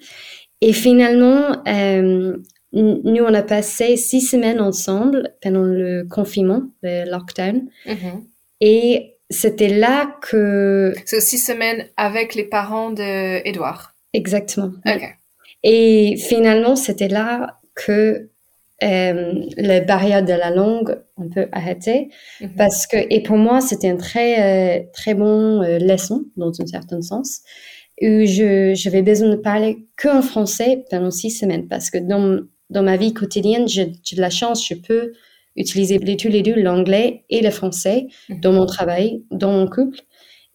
Et 0.61 0.75
finalement, 0.75 1.63
euh, 1.67 2.37
nous, 2.75 3.25
on 3.25 3.33
a 3.33 3.43
passé 3.43 3.97
six 3.97 4.21
semaines 4.21 4.61
ensemble 4.61 5.33
pendant 5.41 5.65
le 5.65 6.05
confinement, 6.05 6.65
le 6.83 7.11
lockdown. 7.11 7.67
Mm-hmm. 7.87 8.23
Et 8.61 9.17
c'était 9.33 9.69
là 9.69 10.17
que... 10.23 10.93
C'est 11.05 11.21
six 11.21 11.39
semaines 11.39 11.87
avec 11.97 12.35
les 12.35 12.45
parents 12.45 12.91
d'Edouard. 12.91 13.95
Exactement. 14.13 14.73
Et 15.63 16.17
finalement, 16.17 16.77
c'était 16.77 17.09
là 17.09 17.61
que 17.75 18.29
euh, 18.83 19.33
la 19.57 19.81
barrière 19.81 20.25
de 20.25 20.33
la 20.33 20.51
langue, 20.51 20.99
on 21.17 21.29
peut 21.29 21.49
arrêter. 21.53 22.11
Mm-hmm. 22.41 22.57
Parce 22.57 22.87
que, 22.87 22.97
et 23.11 23.23
pour 23.23 23.37
moi, 23.37 23.61
c'était 23.61 23.89
un 23.89 23.97
très, 23.97 24.81
euh, 24.81 24.83
très 24.93 25.15
bon 25.15 25.63
euh, 25.63 25.79
leçon, 25.79 26.25
dans 26.37 26.51
un 26.61 26.67
certain 26.67 27.01
sens, 27.01 27.41
où 28.01 28.25
j'avais 28.25 29.03
besoin 29.03 29.31
de 29.31 29.37
parler 29.37 29.87
qu'en 29.97 30.23
français 30.23 30.85
pendant 30.91 31.11
six 31.11 31.31
semaines. 31.31 31.69
Parce 31.69 31.91
que 31.91 31.99
dans 31.99 32.41
dans 32.73 32.83
ma 32.83 32.97
vie 32.97 33.13
quotidienne, 33.13 33.69
j'ai 33.69 33.87
de 33.87 34.21
la 34.21 34.31
chance, 34.31 34.67
je 34.67 34.75
peux 34.75 35.13
utiliser 35.57 35.99
les, 35.99 36.17
tous 36.17 36.29
les 36.29 36.43
deux 36.43 36.55
l'anglais 36.55 37.25
et 37.31 37.41
le 37.41 37.51
français 37.51 38.07
mhm. 38.29 38.41
dans 38.41 38.53
mon 38.53 38.67
travail, 38.67 39.23
dans 39.31 39.53
mon 39.53 39.67
couple. 39.67 40.01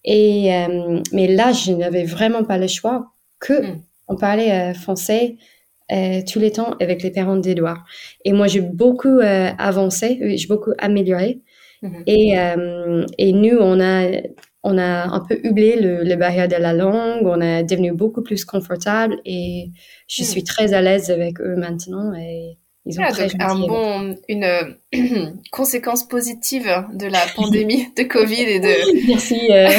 Et, 0.03 0.53
euh, 0.53 1.01
mais 1.11 1.27
là, 1.27 1.51
je 1.51 1.71
n'avais 1.71 2.05
vraiment 2.05 2.43
pas 2.43 2.57
le 2.57 2.67
choix 2.67 3.11
que 3.39 3.61
mhm. 3.61 3.81
on 4.07 4.15
parlait 4.15 4.51
euh, 4.51 4.73
français 4.73 5.37
euh, 5.91 6.21
tous 6.29 6.39
les 6.39 6.51
temps 6.51 6.75
avec 6.79 7.03
les 7.03 7.11
parents 7.11 7.37
d'Edouard. 7.37 7.85
Et 8.25 8.33
moi, 8.33 8.47
j'ai 8.47 8.61
beaucoup 8.61 9.19
avancé, 9.19 10.19
j'ai 10.37 10.47
beaucoup 10.47 10.73
amélioré. 10.77 11.41
Mhm. 11.81 12.03
Et, 12.07 12.33
et 13.17 13.33
nous, 13.33 13.57
on 13.57 13.79
a 13.79 14.09
on 14.63 14.77
a 14.77 15.07
un 15.07 15.19
peu 15.21 15.39
oublié 15.45 15.79
le, 15.79 16.03
le, 16.03 16.15
barrière 16.17 16.49
de 16.49 16.55
la 16.55 16.73
langue, 16.73 17.25
on 17.25 17.39
est 17.39 17.63
devenu 17.63 17.93
beaucoup 17.93 18.21
plus 18.21 18.43
confortable 18.43 19.17
et 19.23 19.71
je 20.09 20.23
suis 20.23 20.43
très 20.43 20.73
à 20.73 20.81
l'aise 20.81 21.09
avec 21.09 21.39
eux 21.39 21.55
maintenant 21.55 22.13
et 22.13 22.57
ils 22.87 22.99
ont 22.99 23.03
ah, 23.05 23.11
très 23.11 23.29
un 23.39 23.55
bon, 23.55 24.17
une 24.29 24.43
euh, 24.45 25.31
conséquence 25.51 26.07
positive 26.07 26.85
de 26.93 27.05
la 27.05 27.25
pandémie 27.35 27.91
de 27.95 28.03
Covid 28.03 28.41
et 28.41 28.59
de. 28.59 29.07
Merci. 29.07 29.51
Euh. 29.51 29.69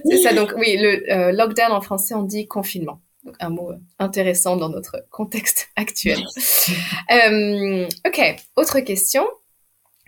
C'est 0.04 0.18
ça. 0.18 0.32
Donc 0.32 0.52
oui, 0.56 0.76
le 0.78 1.12
euh, 1.12 1.32
lockdown 1.32 1.72
en 1.72 1.80
français 1.80 2.14
on 2.14 2.22
dit 2.22 2.46
confinement. 2.46 3.00
Donc 3.24 3.34
un 3.40 3.50
mot 3.50 3.72
intéressant 3.98 4.56
dans 4.56 4.68
notre 4.68 5.04
contexte 5.10 5.68
actuel. 5.76 6.18
ok. 8.06 8.36
Autre 8.56 8.80
question. 8.80 9.26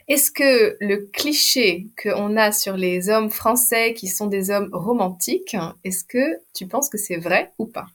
Est-ce 0.06 0.30
que 0.32 0.76
le 0.80 1.08
cliché 1.12 1.86
qu'on 2.02 2.36
a 2.36 2.50
sur 2.50 2.76
les 2.76 3.10
hommes 3.10 3.30
français 3.30 3.94
qui 3.94 4.08
sont 4.08 4.26
des 4.26 4.50
hommes 4.50 4.70
romantiques, 4.72 5.56
est-ce 5.84 6.02
que 6.02 6.40
tu 6.52 6.66
penses 6.66 6.88
que 6.88 6.98
c'est 6.98 7.16
vrai 7.16 7.52
ou 7.58 7.66
pas? 7.66 7.86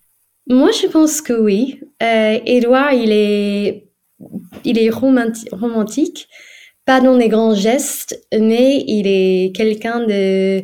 Moi, 0.48 0.72
je 0.72 0.88
pense 0.88 1.22
que 1.22 1.34
oui. 1.34 1.80
Euh, 2.04 2.40
Edouard, 2.46 2.94
il 2.94 3.12
est, 3.12 3.90
il 4.64 4.78
est 4.78 4.90
romantique, 4.90 6.28
pas 6.86 7.02
dans 7.02 7.18
les 7.18 7.30
grands 7.30 7.56
gestes, 7.56 8.28
mais 8.32 8.84
il 8.88 9.08
est 9.08 9.56
quelqu'un 9.56 10.06
de 10.06 10.64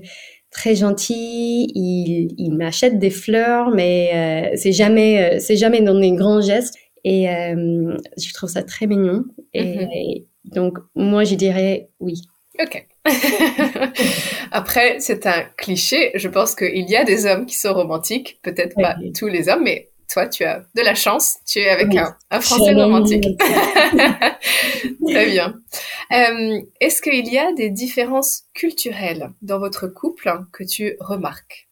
très 0.52 0.76
gentil. 0.76 1.72
Il, 1.74 2.54
m'achète 2.56 3.00
des 3.00 3.10
fleurs, 3.10 3.72
mais 3.72 4.12
euh, 4.14 4.56
c'est 4.56 4.74
jamais, 4.74 5.36
euh, 5.36 5.40
c'est 5.40 5.58
jamais 5.58 5.82
dans 5.82 5.98
les 5.98 6.12
grands 6.12 6.42
gestes. 6.42 6.76
Et 7.04 7.26
je 7.26 8.34
trouve 8.34 8.50
ça 8.50 8.62
très 8.62 8.86
mignon. 8.86 9.24
Et, 9.54 9.64
mm-hmm. 9.64 10.26
Donc, 10.54 10.78
moi, 10.96 11.24
je 11.24 11.34
dirais 11.34 11.90
oui. 12.00 12.22
Ok. 12.62 12.86
Après, 14.52 15.00
c'est 15.00 15.26
un 15.26 15.44
cliché. 15.58 16.12
Je 16.16 16.28
pense 16.28 16.56
qu'il 16.56 16.90
y 16.90 16.96
a 16.96 17.04
des 17.04 17.26
hommes 17.26 17.46
qui 17.46 17.58
sont 17.58 17.74
romantiques. 17.74 18.40
Peut-être 18.44 18.76
pas 18.76 18.96
tous 19.18 19.28
les 19.28 19.50
hommes, 19.50 19.64
mais 19.64 19.90
toi, 20.12 20.28
tu 20.28 20.44
as 20.44 20.66
de 20.76 20.82
la 20.82 20.94
chance. 20.94 21.38
Tu 21.46 21.60
es 21.60 21.70
avec 21.70 21.96
un, 21.96 22.42
Français 22.42 22.74
romantique. 22.74 23.26
Très 25.08 25.26
bien. 25.28 25.56
Euh, 26.12 26.62
est-ce 26.80 27.02
qu'il 27.02 27.28
y 27.28 27.38
a 27.38 27.54
des 27.54 27.70
différences 27.70 28.44
culturelles 28.54 29.32
dans 29.42 29.60
votre 29.60 29.88
couple 29.88 30.32
que 30.52 30.64
tu 30.64 30.96
remarques? 31.00 31.70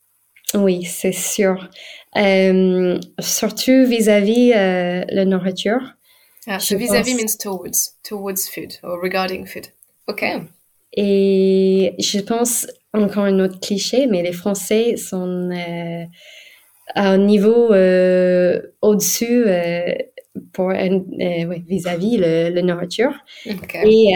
Oui, 0.56 0.86
c'est 0.86 1.12
sûr. 1.12 1.70
Euh, 2.18 3.00
surtout 3.20 3.86
vis-à-vis 3.86 4.54
euh, 4.54 5.04
la 5.10 5.26
nourriture. 5.26 5.82
Ah, 6.48 6.58
vis-à-vis 6.58 7.16
means 7.16 7.38
towards, 7.38 7.98
towards 8.04 8.50
food 8.52 8.74
or 8.82 9.00
regarding 9.00 9.46
food. 9.46 9.68
Ok. 10.08 10.24
Et 10.94 11.96
je 12.00 12.20
pense 12.20 12.68
encore 12.94 13.26
un 13.26 13.40
autre 13.40 13.60
cliché, 13.60 14.08
mais 14.08 14.24
les 14.24 14.32
Français 14.32 14.98
sont 14.98 15.50
euh, 15.52 16.04
à 16.96 17.10
un 17.12 17.18
niveau 17.18 17.72
euh, 17.72 18.60
au-dessus 18.82 19.44
euh, 19.46 19.94
pour 20.54 20.72
vis-à-vis 20.72 22.18
le, 22.18 22.50
la 22.50 22.62
nourriture. 22.62 23.14
Et 23.46 24.14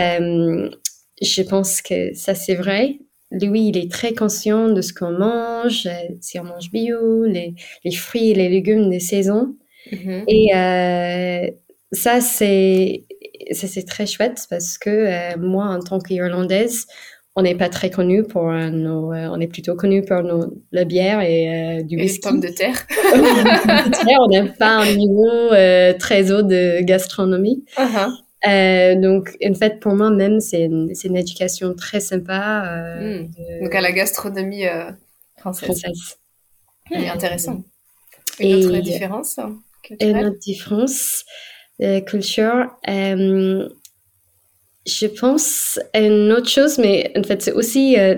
je 1.22 1.42
pense 1.44 1.82
que 1.82 2.14
ça 2.14 2.34
c'est 2.36 2.56
vrai. 2.56 2.98
Lui, 3.32 3.70
il 3.70 3.78
est 3.78 3.90
très 3.90 4.14
conscient 4.14 4.70
de 4.70 4.82
ce 4.82 4.94
qu'on 4.94 5.12
mange, 5.12 5.88
si 6.22 6.40
on 6.40 6.44
mange 6.44 6.70
bio, 6.72 7.24
les, 7.26 7.56
les 7.84 7.92
fruits 7.92 8.30
et 8.30 8.36
les 8.36 8.48
légumes 8.48 8.92
des 8.92 9.00
saisons. 9.00 9.56
Mm-hmm. 9.92 10.24
Et 10.28 11.54
ça, 11.92 12.22
c'est 12.22 13.06
c'est 13.52 13.86
très 13.86 14.06
chouette 14.06 14.46
parce 14.50 14.78
que 14.78 15.38
moi, 15.38 15.66
en 15.66 15.80
tant 15.80 16.00
qu'Irlandaise, 16.00 16.86
on 17.36 17.42
n'est 17.42 17.56
pas 17.56 17.70
très 17.70 17.90
connu 17.90 18.24
pour 18.24 18.50
euh, 18.50 18.70
nos, 18.70 19.12
euh, 19.12 19.28
on 19.32 19.40
est 19.40 19.48
plutôt 19.48 19.76
connu 19.76 20.04
pour 20.04 20.22
nos, 20.22 20.54
la 20.72 20.84
bière 20.84 21.22
et 21.22 21.80
euh, 21.80 21.84
du 21.84 21.98
et 21.98 22.04
whisky. 22.04 22.20
pommes 22.24 22.40
de 22.40 22.50
terre. 22.50 22.86
on 24.20 24.28
n'a 24.30 24.52
pas 24.52 24.78
un 24.78 24.96
niveau 24.96 25.50
très 26.00 26.32
haut 26.32 26.44
de 26.44 26.82
gastronomie. 26.82 27.66
Uh-huh. 27.78 29.02
donc, 29.02 29.36
en 29.44 29.54
fait, 29.56 29.80
pour 29.80 29.96
moi 29.96 30.12
même, 30.12 30.40
c'est 30.40 30.64
une, 30.64 30.94
une, 31.04 31.18
éducation 31.18 31.74
très 31.74 32.00
sympa. 32.00 32.98
Hmm. 33.00 33.30
Donc, 33.62 33.74
à 33.74 33.82
la 33.82 33.92
gastronomie 33.92 34.66
française. 35.38 35.66
française. 35.66 36.18
Et 36.92 37.10
intéressant. 37.10 37.64
Une 38.40 38.48
et, 38.48 38.66
autre 38.66 38.80
différence 38.80 39.40
culturelle? 39.82 40.18
Une 40.18 40.26
autre 40.26 40.40
différence 40.40 41.24
culture 42.06 42.70
je 44.86 45.08
pense 45.08 45.80
à 45.94 46.00
une 46.00 46.32
autre 46.32 46.50
chose, 46.50 46.78
mais 46.78 47.12
en 47.18 47.24
fait, 47.24 47.42
c'est 47.42 47.54
aussi 47.54 47.98
euh, 47.98 48.16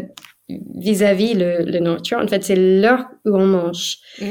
vis-à-vis 0.50 1.34
le, 1.34 1.64
le, 1.64 1.80
nourriture. 1.80 2.20
En 2.20 2.28
fait, 2.28 2.44
c'est 2.44 2.56
l'heure 2.56 3.06
où 3.26 3.36
on 3.36 3.46
mange. 3.46 3.98
Mm. 4.20 4.26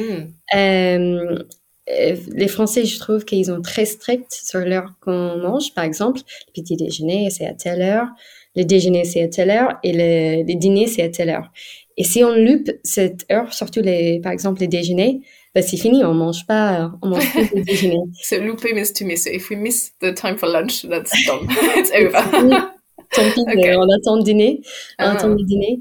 Euh, 0.54 1.44
euh, 1.90 2.16
les 2.32 2.48
Français, 2.48 2.84
je 2.84 2.98
trouve 2.98 3.24
qu'ils 3.24 3.46
sont 3.46 3.60
très 3.60 3.84
stricts 3.84 4.32
sur 4.32 4.60
l'heure 4.60 4.94
qu'on 5.00 5.36
mange. 5.36 5.74
Par 5.74 5.84
exemple, 5.84 6.20
le 6.48 6.62
petit 6.62 6.76
déjeuner, 6.76 7.30
c'est 7.30 7.46
à 7.46 7.54
telle 7.54 7.82
heure. 7.82 8.08
Le 8.56 8.64
déjeuner, 8.64 9.04
c'est 9.04 9.22
à 9.22 9.28
telle 9.28 9.50
heure. 9.50 9.78
Et 9.82 9.92
le, 9.92 10.46
le 10.46 10.58
dîner, 10.58 10.86
c'est 10.86 11.02
à 11.02 11.08
telle 11.08 11.30
heure. 11.30 11.52
Et 11.96 12.04
si 12.04 12.24
on 12.24 12.34
loupe 12.34 12.70
cette 12.82 13.26
heure, 13.30 13.52
surtout 13.52 13.80
les, 13.80 14.20
par 14.20 14.32
exemple, 14.32 14.60
les 14.60 14.68
déjeuners, 14.68 15.20
bah, 15.54 15.62
c'est 15.62 15.76
fini, 15.76 16.04
on 16.04 16.14
mange 16.14 16.46
pas, 16.46 16.92
on 17.00 17.08
mange 17.08 17.30
plus 17.30 17.48
le 17.54 17.62
déjeuner. 17.62 18.00
so 18.22 18.36
loupé 18.40 18.72
means 18.74 18.92
to 18.92 19.04
miss. 19.04 19.22
So 19.24 19.30
if 19.30 19.50
we 19.50 19.56
miss 19.56 19.92
the 20.00 20.12
time 20.12 20.36
for 20.36 20.48
lunch, 20.48 20.82
that's 20.88 21.12
done. 21.26 21.48
It's 21.76 21.92
over. 21.92 22.72
Tant 23.12 23.30
pis, 23.32 23.40
okay. 23.56 23.76
on 23.76 23.88
attend 23.88 24.16
le 24.16 24.24
dîner, 24.24 24.62
on 24.98 25.04
ah. 25.04 25.12
attend 25.12 25.28
le 25.28 25.44
dîner. 25.44 25.80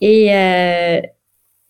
Et, 0.00 0.34
euh, 0.34 1.00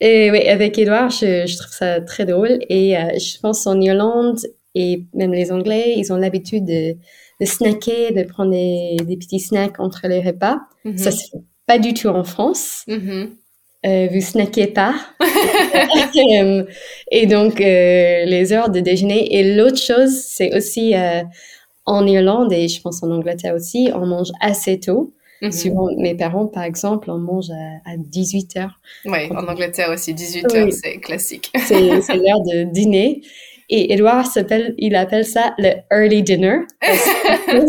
et 0.01 0.31
oui, 0.31 0.49
avec 0.49 0.79
Edouard, 0.79 1.11
je, 1.11 1.47
je, 1.47 1.57
trouve 1.59 1.73
ça 1.73 2.01
très 2.01 2.25
drôle. 2.25 2.61
Et 2.71 2.97
euh, 2.97 3.19
je 3.19 3.39
pense 3.39 3.67
en 3.67 3.79
Irlande 3.79 4.39
et 4.75 5.05
même 5.13 5.33
les 5.33 5.53
Anglais, 5.53 5.95
ils 5.99 6.13
ont 6.15 6.17
l'habitude 6.17 6.65
de, 6.65 6.97
de 7.41 7.45
snacker, 7.45 8.13
de 8.13 8.23
prendre 8.23 8.53
des, 8.53 8.97
des, 9.05 9.17
petits 9.19 9.41
snacks 9.41 9.79
entre 9.81 10.09
les 10.09 10.21
repas. 10.21 10.61
Mm 10.85 10.93
-hmm. 10.93 10.99
Ça 10.99 11.11
se 11.11 11.25
fait 11.31 11.45
pas 11.67 11.79
du 11.79 11.93
tout 11.93 12.09
en 12.09 12.25
France. 12.25 12.85
Mm 12.87 12.97
-hmm 12.97 13.44
euh, 13.85 14.09
vous 14.11 14.21
snackez 14.21 14.69
pas. 14.69 14.95
Et 17.11 17.27
donc, 17.27 17.61
euh, 17.61 18.25
les 18.25 18.53
heures 18.53 18.71
de 18.71 18.81
déjeuner. 18.81 19.37
Et 19.37 19.55
l'autre 19.55 19.79
chose, 19.79 20.23
c'est 20.27 20.57
aussi 20.57 20.95
euh, 20.95 21.23
en 21.85 22.07
Irlande 22.07 22.53
et 22.53 22.69
je 22.69 22.81
pense 22.81 23.03
en 23.03 23.11
Angleterre 23.11 23.55
aussi, 23.55 23.91
on 23.95 24.07
mange 24.07 24.33
assez 24.41 24.81
tôt. 24.81 25.13
Mm 25.43 25.51
Souvent, 25.51 25.89
mes 25.99 26.15
parents, 26.15 26.47
par 26.47 26.63
exemple, 26.63 27.11
on 27.11 27.19
mange 27.19 27.51
à, 27.51 27.91
à 27.91 27.97
18 27.99 28.57
heures. 28.57 28.81
Oui, 29.05 29.31
en 29.31 29.47
Angleterre 29.47 29.91
aussi, 29.91 30.15
18 30.15 30.55
heures, 30.55 30.73
c'est 30.73 30.99
classique. 30.99 31.51
c'est 31.67 31.81
l'heure 31.81 32.41
de 32.41 32.65
dîner. 32.71 33.21
Et 33.71 33.93
Edouard 33.93 34.27
s'appelle, 34.27 34.75
il 34.79 34.95
appelle 34.95 35.25
ça 35.25 35.55
le 35.59 35.73
early 35.91 36.23
dinner. 36.23 36.59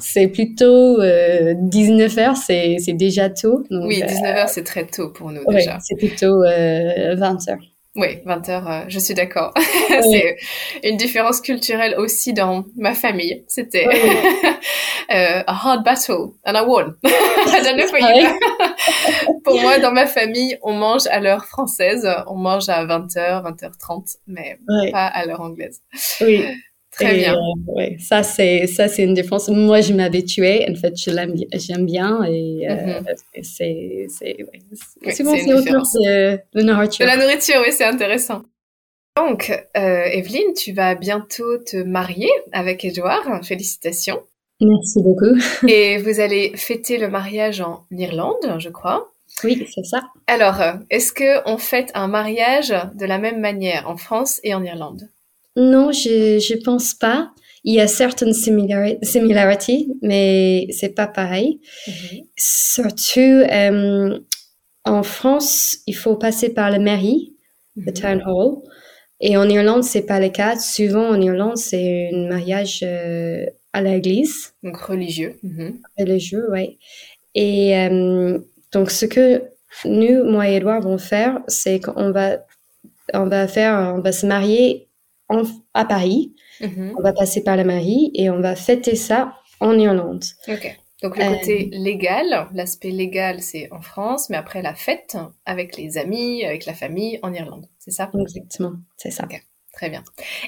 c'est 0.00 0.28
plutôt 0.28 1.00
euh, 1.00 1.54
19 1.56 2.18
heures, 2.18 2.36
c'est, 2.36 2.76
c'est 2.78 2.94
déjà 2.94 3.28
tôt. 3.28 3.62
oui, 3.70 4.02
19 4.02 4.22
euh, 4.24 4.44
c'est 4.48 4.64
très 4.64 4.86
tôt 4.86 5.10
pour 5.10 5.30
nous 5.30 5.44
déjà. 5.48 5.78
c'est 5.80 5.96
plutôt 5.96 6.42
euh, 6.42 7.14
20 7.16 7.48
heures. 7.48 7.58
Oui, 7.96 8.18
20 8.26 8.48
heures, 8.50 8.70
euh, 8.70 8.80
je 8.88 8.98
suis 8.98 9.14
d'accord. 9.14 9.54
c'est 9.88 10.36
une 10.84 10.98
différence 10.98 11.40
culturelle 11.40 11.94
aussi 11.96 12.34
dans 12.34 12.66
ma 12.76 12.94
famille. 12.94 13.42
C'était 13.48 13.86
euh, 15.10 15.42
a 15.46 15.52
hard 15.52 15.82
battle 15.82 16.32
and 16.44 16.56
I 16.56 16.62
won. 16.62 16.94
I 17.04 17.62
don't 17.64 17.76
know 17.78 17.86
for 17.86 17.98
you. 17.98 18.28
Pour 19.44 19.60
moi, 19.60 19.78
dans 19.78 19.92
ma 19.92 20.06
famille, 20.06 20.58
on 20.62 20.74
mange 20.74 21.06
à 21.08 21.20
l'heure 21.20 21.46
française. 21.46 22.08
On 22.26 22.36
mange 22.36 22.68
à 22.68 22.84
20h, 22.84 23.42
20h30, 23.42 24.16
mais 24.26 24.58
pas 24.92 25.06
à 25.06 25.26
l'heure 25.26 25.40
anglaise. 25.40 25.80
Oui. 26.20 26.44
Très 26.96 27.14
bien. 27.14 27.34
Euh, 27.34 27.72
ouais, 27.74 27.96
ça 28.00 28.22
c'est 28.22 28.66
ça 28.66 28.88
c'est 28.88 29.02
une 29.02 29.12
défense. 29.12 29.48
Moi, 29.50 29.82
je 29.82 29.92
m'habituais. 29.92 30.66
En 30.70 30.74
fait, 30.74 30.94
je 30.96 31.10
l'aime, 31.10 31.34
j'aime 31.52 31.84
bien 31.84 32.24
et 32.24 32.66
euh, 32.70 32.74
mm 32.74 33.04
-hmm. 33.04 33.42
c'est 33.42 34.06
c'est 34.08 34.36
ouais, 35.04 35.12
souvent 35.14 35.36
c'est 35.36 35.52
autour 35.52 35.82
de, 35.82 36.38
de 36.54 36.62
nourriture. 36.62 37.04
De 37.04 37.10
la 37.10 37.18
nourriture, 37.18 37.60
oui, 37.64 37.72
c'est 37.72 37.84
intéressant. 37.84 38.40
Donc, 39.16 39.40
euh, 39.50 40.18
Evelyne, 40.20 40.52
tu 40.54 40.72
vas 40.72 40.94
bientôt 40.94 41.58
te 41.58 41.76
marier 41.76 42.32
avec 42.52 42.84
Edouard. 42.84 43.26
Félicitations. 43.44 44.20
Merci 44.60 44.98
beaucoup. 45.06 45.34
et 45.68 45.98
vous 45.98 46.20
allez 46.20 46.52
fêter 46.56 46.96
le 46.98 47.08
mariage 47.08 47.60
en 47.60 47.84
Irlande, 47.90 48.44
je 48.58 48.70
crois. 48.70 49.00
Oui, 49.44 49.66
c'est 49.74 49.84
ça. 49.84 50.00
Alors, 50.26 50.58
est-ce 50.90 51.12
que 51.12 51.30
on 51.48 51.58
fête 51.58 51.90
un 51.94 52.08
mariage 52.08 52.72
de 52.94 53.06
la 53.06 53.18
même 53.18 53.40
manière 53.40 53.88
en 53.88 53.96
France 53.96 54.40
et 54.44 54.54
en 54.54 54.64
Irlande? 54.64 55.02
Non, 55.56 55.90
je 55.92 56.38
je 56.38 56.54
pense 56.64 56.94
pas. 56.94 57.32
Il 57.64 57.74
y 57.74 57.80
a 57.80 57.88
certaines 57.88 58.32
similarités, 58.32 59.88
mais 60.00 60.68
c'est 60.70 60.94
pas 60.94 61.08
pareil. 61.08 61.58
Mm 61.86 61.92
-hmm. 61.92 62.24
Surtout 62.36 63.20
euh, 63.20 64.18
en 64.84 65.02
France, 65.02 65.78
il 65.86 65.96
faut 65.96 66.16
passer 66.16 66.48
par 66.54 66.70
la 66.70 66.78
mairie, 66.78 67.22
mm 67.76 67.82
-hmm. 67.82 67.86
le 67.86 67.92
town 68.00 68.18
hall, 68.26 68.50
et 69.20 69.36
en 69.36 69.48
Irlande 69.48 69.82
c'est 69.92 70.06
pas 70.12 70.20
le 70.20 70.30
cas. 70.30 70.52
Souvent 70.58 71.06
en 71.14 71.20
Irlande 71.20 71.56
c'est 71.68 72.10
un 72.14 72.28
mariage 72.28 72.76
euh, 72.84 73.46
à 73.72 73.80
l'église. 73.82 74.34
Donc 74.62 74.76
religieux. 74.92 75.32
Mm 75.42 75.50
-hmm. 75.56 75.70
Religieux, 76.00 76.44
oui. 76.54 76.66
Et 77.34 77.76
euh, 77.82 78.38
donc 78.76 78.90
ce 78.90 79.06
que 79.06 79.42
nous, 79.86 80.22
moi 80.24 80.50
et 80.50 80.56
Edouard, 80.56 80.82
vont 80.82 80.98
faire, 80.98 81.40
c'est 81.48 81.80
qu'on 81.80 82.10
va 82.10 82.44
on 83.14 83.24
va 83.24 83.48
faire, 83.48 83.94
on 83.96 84.00
va 84.00 84.12
se 84.12 84.26
marier 84.26 84.90
en, 85.30 85.44
à 85.72 85.86
Paris. 85.86 86.34
Mm-hmm. 86.60 86.92
On 86.98 87.02
va 87.02 87.14
passer 87.14 87.42
par 87.42 87.56
la 87.56 87.64
mairie 87.64 88.10
et 88.12 88.28
on 88.28 88.40
va 88.40 88.54
fêter 88.54 88.94
ça 88.94 89.32
en 89.60 89.78
Irlande. 89.78 90.24
Ok. 90.48 90.78
Donc 91.02 91.16
le 91.16 91.24
côté 91.24 91.70
euh, 91.72 91.78
légal, 91.78 92.48
l'aspect 92.52 92.90
légal, 92.90 93.40
c'est 93.40 93.72
en 93.72 93.80
France, 93.80 94.28
mais 94.28 94.36
après 94.36 94.60
la 94.60 94.74
fête 94.74 95.16
avec 95.46 95.78
les 95.78 95.96
amis, 95.96 96.44
avec 96.44 96.66
la 96.66 96.74
famille 96.74 97.18
en 97.22 97.32
Irlande, 97.32 97.66
c'est 97.78 97.92
ça? 97.92 98.10
Exactement, 98.18 98.74
c'est 98.98 99.10
ça. 99.10 99.24
Okay. 99.24 99.40
Très 99.76 99.90
bien. 99.90 100.02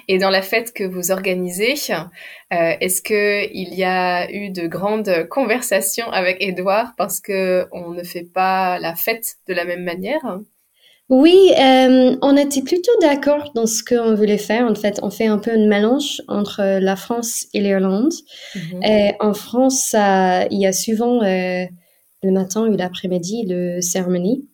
Et 0.08 0.18
dans 0.18 0.30
la 0.30 0.40
fête 0.40 0.72
que 0.72 0.84
vous 0.84 1.10
organisez, 1.10 1.74
euh, 1.90 2.72
est-ce 2.80 3.02
que 3.02 3.46
il 3.52 3.74
y 3.74 3.84
a 3.84 4.30
eu 4.32 4.48
de 4.48 4.66
grandes 4.66 5.28
conversations 5.28 6.10
avec 6.10 6.38
Edouard 6.40 6.94
parce 6.96 7.20
que 7.20 7.66
on 7.72 7.90
ne 7.90 8.02
fait 8.04 8.24
pas 8.24 8.78
la 8.78 8.94
fête 8.96 9.34
de 9.46 9.52
la 9.52 9.66
même 9.66 9.84
manière? 9.84 10.38
Oui, 11.10 11.52
euh, 11.58 12.16
on 12.22 12.36
était 12.38 12.62
plutôt 12.62 12.92
d'accord 13.02 13.52
dans 13.54 13.66
ce 13.66 13.84
qu'on 13.84 14.14
voulait 14.14 14.38
faire. 14.38 14.64
En 14.64 14.74
fait, 14.74 14.98
on 15.02 15.10
fait 15.10 15.26
un 15.26 15.38
peu 15.38 15.50
un 15.50 15.66
mélange 15.66 16.22
entre 16.28 16.78
la 16.80 16.96
France 16.96 17.48
et 17.52 17.60
l'Irlande. 17.60 18.14
Mm 18.54 18.60
-hmm. 18.60 19.14
en 19.20 19.34
France, 19.34 19.88
ça, 19.90 20.46
il 20.50 20.60
y 20.60 20.66
a 20.66 20.72
souvent 20.72 21.22
euh, 21.22 21.66
le 22.22 22.30
matin 22.30 22.62
ou 22.66 22.76
l'après-midi 22.76 23.44
le 23.46 23.80
cérémonie. 23.82 24.46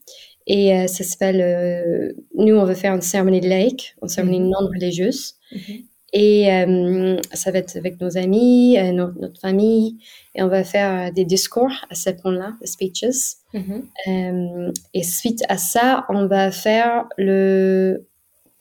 Et 0.46 0.74
euh, 0.74 0.86
ça 0.86 1.04
s'appelle, 1.04 1.40
euh, 1.40 2.12
nous, 2.36 2.54
on 2.54 2.64
veut 2.64 2.74
faire 2.74 2.94
une 2.94 3.00
cérémonie 3.00 3.40
laïque, 3.40 3.96
une 4.02 4.08
cérémonie 4.08 4.40
-hmm. 4.40 4.50
non 4.50 4.68
religieuse. 4.68 5.34
-hmm. 5.52 5.84
Et 6.16 6.52
euh, 6.52 7.16
ça 7.32 7.50
va 7.50 7.58
être 7.58 7.76
avec 7.76 8.00
nos 8.00 8.16
amis, 8.16 8.78
notre, 8.92 9.40
famille, 9.40 9.98
et 10.36 10.44
on 10.44 10.48
va 10.48 10.62
faire 10.62 11.12
des 11.12 11.24
discours 11.24 11.74
à 11.90 11.96
ce 11.96 12.10
point-là, 12.10 12.52
des 12.60 12.68
speeches. 12.68 13.38
Euh, 13.56 14.70
et 14.92 15.02
suite 15.02 15.42
à 15.48 15.58
ça, 15.58 16.04
on 16.08 16.28
va 16.28 16.52
faire 16.52 17.06
le 17.18 18.06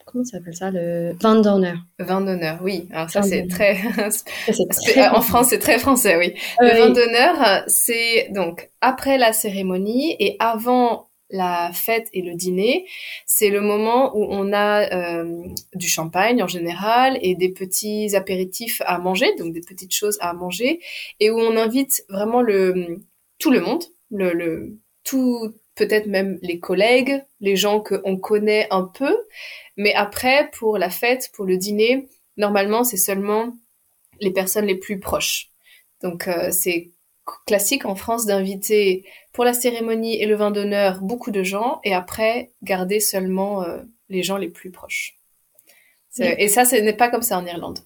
comment 0.04 0.24
ça 0.24 0.38
s'appelle 0.38 0.54
ça? 0.54 0.70
Le 0.72 1.14
vin 1.20 1.40
d'honneur. 1.40 1.78
Vin 2.00 2.20
d'honneur, 2.20 2.58
oui. 2.62 2.88
Alors 2.92 3.10
ça 3.10 3.22
c'est 3.22 3.46
très... 3.46 3.74
très 4.82 5.08
en 5.08 5.20
France 5.20 5.48
c'est 5.50 5.58
très 5.58 5.78
français, 5.78 6.16
oui. 6.16 6.34
Le 6.60 6.72
oui. 6.72 6.78
vin 6.80 6.90
d'honneur, 6.90 7.64
c'est 7.68 8.30
donc 8.30 8.70
après 8.80 9.16
la 9.16 9.32
cérémonie 9.32 10.16
et 10.18 10.36
avant 10.40 11.06
la 11.34 11.72
fête 11.72 12.08
et 12.12 12.22
le 12.22 12.34
dîner, 12.34 12.86
c'est 13.26 13.50
le 13.50 13.60
moment 13.60 14.16
où 14.16 14.24
on 14.30 14.52
a 14.52 14.88
euh, 14.94 15.42
du 15.74 15.88
champagne 15.88 16.42
en 16.42 16.46
général 16.46 17.18
et 17.22 17.34
des 17.34 17.48
petits 17.48 18.14
apéritifs 18.14 18.80
à 18.86 18.98
manger, 18.98 19.34
donc 19.36 19.52
des 19.52 19.60
petites 19.60 19.92
choses 19.92 20.16
à 20.20 20.32
manger, 20.32 20.80
et 21.18 21.30
où 21.30 21.38
on 21.38 21.56
invite 21.56 22.04
vraiment 22.08 22.40
le 22.40 23.00
tout 23.38 23.50
le 23.50 23.60
monde, 23.60 23.82
le, 24.10 24.78
tout 25.02 25.52
peut-être 25.74 26.06
même 26.06 26.38
les 26.40 26.60
collègues, 26.60 27.20
les 27.40 27.56
gens 27.56 27.80
qu'on 27.80 28.16
connaît 28.16 28.68
un 28.70 28.84
peu, 28.84 29.14
mais 29.76 29.92
après 29.94 30.50
pour 30.52 30.78
la 30.78 30.88
fête, 30.88 31.30
pour 31.34 31.46
le 31.46 31.56
dîner, 31.56 32.08
normalement 32.36 32.84
c'est 32.84 32.96
seulement 32.96 33.52
les 34.20 34.30
personnes 34.30 34.66
les 34.66 34.76
plus 34.76 35.00
proches. 35.00 35.48
Donc 36.00 36.28
c'est 36.52 36.92
classique 37.46 37.84
en 37.86 37.94
France 37.94 38.26
d'inviter 38.26 39.04
pour 39.32 39.44
la 39.44 39.54
cérémonie 39.54 40.20
et 40.20 40.26
le 40.26 40.34
vin 40.34 40.50
d'honneur 40.50 41.00
beaucoup 41.00 41.30
de 41.30 41.42
gens 41.42 41.80
et 41.84 41.94
après 41.94 42.52
garder 42.62 43.00
seulement 43.00 43.64
les 44.08 44.22
gens 44.22 44.36
les 44.36 44.48
plus 44.48 44.70
proches. 44.70 45.18
Et 46.18 46.48
ça, 46.48 46.64
ce 46.64 46.76
n'est 46.76 46.92
pas 46.92 47.08
comme 47.08 47.22
ça 47.22 47.38
en 47.38 47.46
Irlande. 47.46 47.80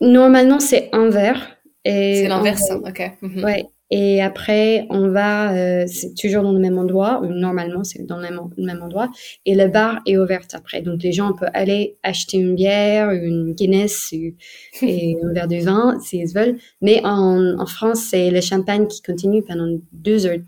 normalement, 0.00 0.60
c'est 0.60 0.88
un 0.92 1.08
verre. 1.08 1.56
C'est 1.84 2.28
l'inverse, 2.28 2.70
ok. 2.70 3.12
Mhm. 3.22 3.44
Ouais. 3.44 3.64
Et 3.94 4.22
après, 4.22 4.86
on 4.88 5.08
va, 5.10 5.52
euh, 5.52 5.84
c'est 5.86 6.14
toujours 6.14 6.42
dans 6.42 6.52
le 6.52 6.58
même 6.58 6.78
endroit, 6.78 7.20
normalement 7.28 7.84
c'est 7.84 8.06
dans 8.06 8.16
le 8.16 8.22
même, 8.56 8.82
endroit, 8.82 9.10
et 9.44 9.54
le 9.54 9.68
bar 9.68 10.00
est 10.06 10.16
ouvert 10.16 10.40
après. 10.54 10.80
Donc 10.80 11.02
les 11.02 11.12
gens 11.12 11.34
peuvent 11.34 11.50
aller 11.52 11.96
acheter 12.02 12.38
une 12.38 12.54
bière, 12.54 13.10
une 13.10 13.52
Guinness 13.52 14.14
et 14.14 15.18
un 15.22 15.32
verre 15.34 15.46
de 15.46 15.56
vin 15.56 16.00
s'ils 16.00 16.32
veulent. 16.32 16.56
Mais 16.80 17.02
en, 17.04 17.58
en 17.58 17.66
France, 17.66 18.06
c'est 18.10 18.30
le 18.30 18.40
champagne 18.40 18.86
qui 18.86 19.02
continue 19.02 19.42
pendant 19.42 19.78
deux 19.92 20.24
heures, 20.24 20.38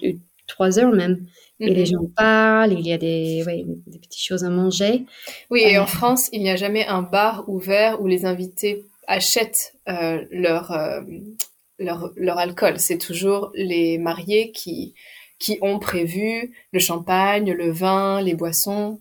trois 0.46 0.78
heures 0.78 0.94
même. 0.94 1.26
Et 1.60 1.74
les 1.74 1.82
mhm. 1.82 1.86
gens 1.86 2.04
parlent, 2.16 2.72
il 2.72 2.86
y 2.86 2.94
a 2.94 2.98
des, 2.98 3.44
ouais, 3.46 3.62
des 3.86 3.98
petites 3.98 4.24
choses 4.24 4.42
à 4.42 4.48
manger. 4.48 5.04
Oui, 5.50 5.60
et 5.66 5.78
en 5.78 5.82
euh, 5.82 5.86
France, 5.86 6.30
il 6.32 6.42
n'y 6.42 6.50
a 6.50 6.56
jamais 6.56 6.86
un 6.86 7.02
bar 7.02 7.44
ouvert 7.46 8.00
où 8.00 8.06
les 8.06 8.24
invités 8.24 8.86
achètent 9.06 9.74
euh, 9.86 10.24
leur, 10.30 10.72
euh, 10.72 11.02
leur, 11.78 12.12
leur 12.16 12.38
alcool. 12.38 12.78
C'est 12.78 12.98
toujours 12.98 13.50
les 13.54 13.98
mariés 13.98 14.52
qui, 14.52 14.94
qui 15.38 15.58
ont 15.62 15.78
prévu 15.78 16.54
le 16.72 16.78
champagne, 16.78 17.52
le 17.52 17.70
vin, 17.70 18.20
les 18.22 18.34
boissons. 18.34 19.00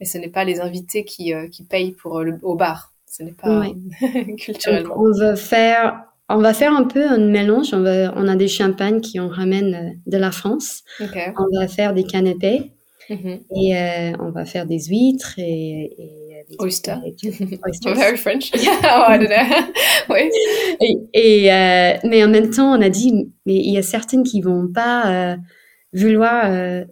Et 0.00 0.04
ce 0.04 0.18
n'est 0.18 0.28
pas 0.28 0.44
les 0.44 0.60
invités 0.60 1.04
qui, 1.04 1.32
euh, 1.32 1.48
qui 1.48 1.64
payent 1.64 1.92
pour 1.92 2.22
le, 2.22 2.38
au 2.42 2.54
bar. 2.54 2.92
Ce 3.06 3.22
n'est 3.22 3.32
pas 3.32 3.66
culturellement. 4.38 4.94
on 4.98 5.12
va 5.12 5.36
faire 5.36 6.06
on 6.28 6.38
va 6.38 6.54
faire 6.54 6.72
un 6.74 6.84
peu 6.84 7.06
un 7.06 7.18
mélange. 7.18 7.74
On, 7.74 7.82
va, 7.82 8.14
on 8.16 8.26
a 8.26 8.36
des 8.36 8.48
champagnes 8.48 9.00
qui 9.00 9.20
on 9.20 9.28
ramène 9.28 10.00
de 10.06 10.16
la 10.16 10.30
France. 10.30 10.82
On 10.98 11.58
va 11.58 11.68
faire 11.68 11.92
des 11.92 12.04
canapés. 12.04 12.72
Mm-hmm. 13.10 13.40
Et 13.56 13.76
euh, 13.76 14.16
on 14.20 14.30
va 14.30 14.46
faire 14.46 14.64
des 14.64 14.84
huîtres 14.84 15.34
et, 15.38 15.94
et 15.98 16.31
des 16.48 16.56
oysters. 16.60 17.00
Very 17.94 18.16
French. 18.16 18.50
Yeah, 18.62 18.78
oh, 18.84 19.04
I 19.08 19.18
don't 19.18 19.28
know. 19.28 19.72
oui. 20.14 20.30
Et, 21.12 21.52
euh, 21.52 21.96
mais 22.04 22.24
en 22.24 22.28
même 22.28 22.50
temps, 22.50 22.76
on 22.76 22.80
a 22.80 22.88
dit, 22.88 23.12
mais 23.46 23.56
il 23.56 23.72
y 23.72 23.78
a 23.78 23.82
certaines 23.82 24.22
qui 24.22 24.40
vont 24.40 24.68
pas 24.68 25.32
euh, 25.32 25.36
vouloir 25.92 26.84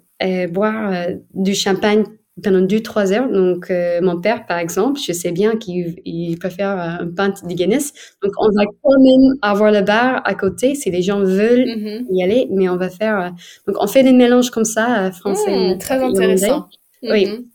boire 0.50 1.06
du 1.34 1.54
champagne 1.54 2.04
pendant 2.42 2.60
deux, 2.60 2.80
trois 2.80 3.12
heures. 3.12 3.28
Donc, 3.30 3.70
euh, 3.70 4.00
mon 4.02 4.20
père, 4.20 4.46
par 4.46 4.58
exemple, 4.58 5.00
je 5.00 5.12
sais 5.12 5.32
bien 5.32 5.56
qu'il 5.56 6.38
préfère 6.38 6.70
un 6.70 7.08
pinte 7.08 7.46
de 7.46 7.54
Guinness. 7.54 7.92
Donc, 8.22 8.32
on 8.38 8.48
va 8.50 8.64
quand 8.82 9.00
même 9.00 9.36
avoir 9.42 9.70
le 9.70 9.82
bar 9.82 10.22
à 10.24 10.34
côté 10.34 10.74
si 10.74 10.90
les 10.90 11.02
gens 11.02 11.20
veulent 11.20 11.66
mm-hmm. 11.66 12.06
y 12.10 12.22
aller, 12.22 12.48
mais 12.50 12.68
on 12.68 12.76
va 12.76 12.90
faire. 12.90 13.20
Euh, 13.20 13.28
donc, 13.66 13.76
on 13.80 13.86
fait 13.86 14.02
des 14.02 14.12
mélanges 14.12 14.50
comme 14.50 14.64
ça, 14.64 15.06
euh, 15.06 15.12
français. 15.12 15.74
Mm, 15.74 15.78
très 15.78 16.02
intéressant. 16.02 16.68
Oui. 17.02 17.46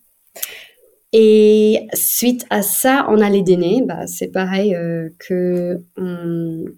Et 1.17 1.87
suite 1.93 2.45
à 2.49 2.61
ça, 2.61 3.05
on 3.07 3.21
a 3.21 3.29
les 3.29 3.41
dîners. 3.41 3.81
Bah, 3.85 4.05
c'est 4.05 4.27
pareil 4.27 4.75
euh, 4.75 5.07
que 5.17 5.81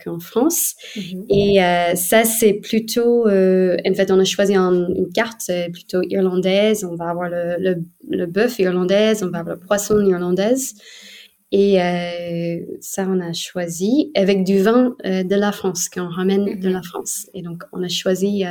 qu'en 0.04 0.20
France. 0.20 0.76
Mhm. 0.96 1.26
Et 1.32 1.64
euh, 1.64 1.96
ça, 1.96 2.24
c'est 2.24 2.54
plutôt. 2.54 3.28
Euh, 3.28 3.78
en 3.84 3.94
fait, 3.96 4.12
on 4.12 4.20
a 4.20 4.26
choisi 4.26 4.56
une 4.56 5.12
carte 5.12 5.50
plutôt 5.74 6.04
irlandaise. 6.04 6.84
On 6.84 6.96
va 6.96 7.10
avoir 7.10 7.30
le, 7.30 7.56
le, 7.58 7.78
le 8.12 8.28
bœuf 8.28 8.60
irlandaise, 8.60 9.24
on 9.24 9.32
va 9.32 9.40
avoir 9.40 9.56
le 9.56 9.60
poisson 9.60 10.00
irlandaise. 10.06 10.76
Et 11.52 11.80
ça, 12.80 13.08
on 13.10 13.20
a 13.20 13.34
choisi 13.34 14.12
avec 14.14 14.44
du 14.44 14.62
vin 14.62 14.96
de 15.04 15.36
la 15.36 15.52
France, 15.52 15.90
qu'on 15.90 16.10
ramène 16.10 16.60
de 16.60 16.70
la 16.70 16.78
mhm. 16.78 16.84
France. 16.84 17.28
Et 17.34 17.42
donc, 17.42 17.64
on 17.74 17.82
a 17.82 17.90
choisi 17.90 18.44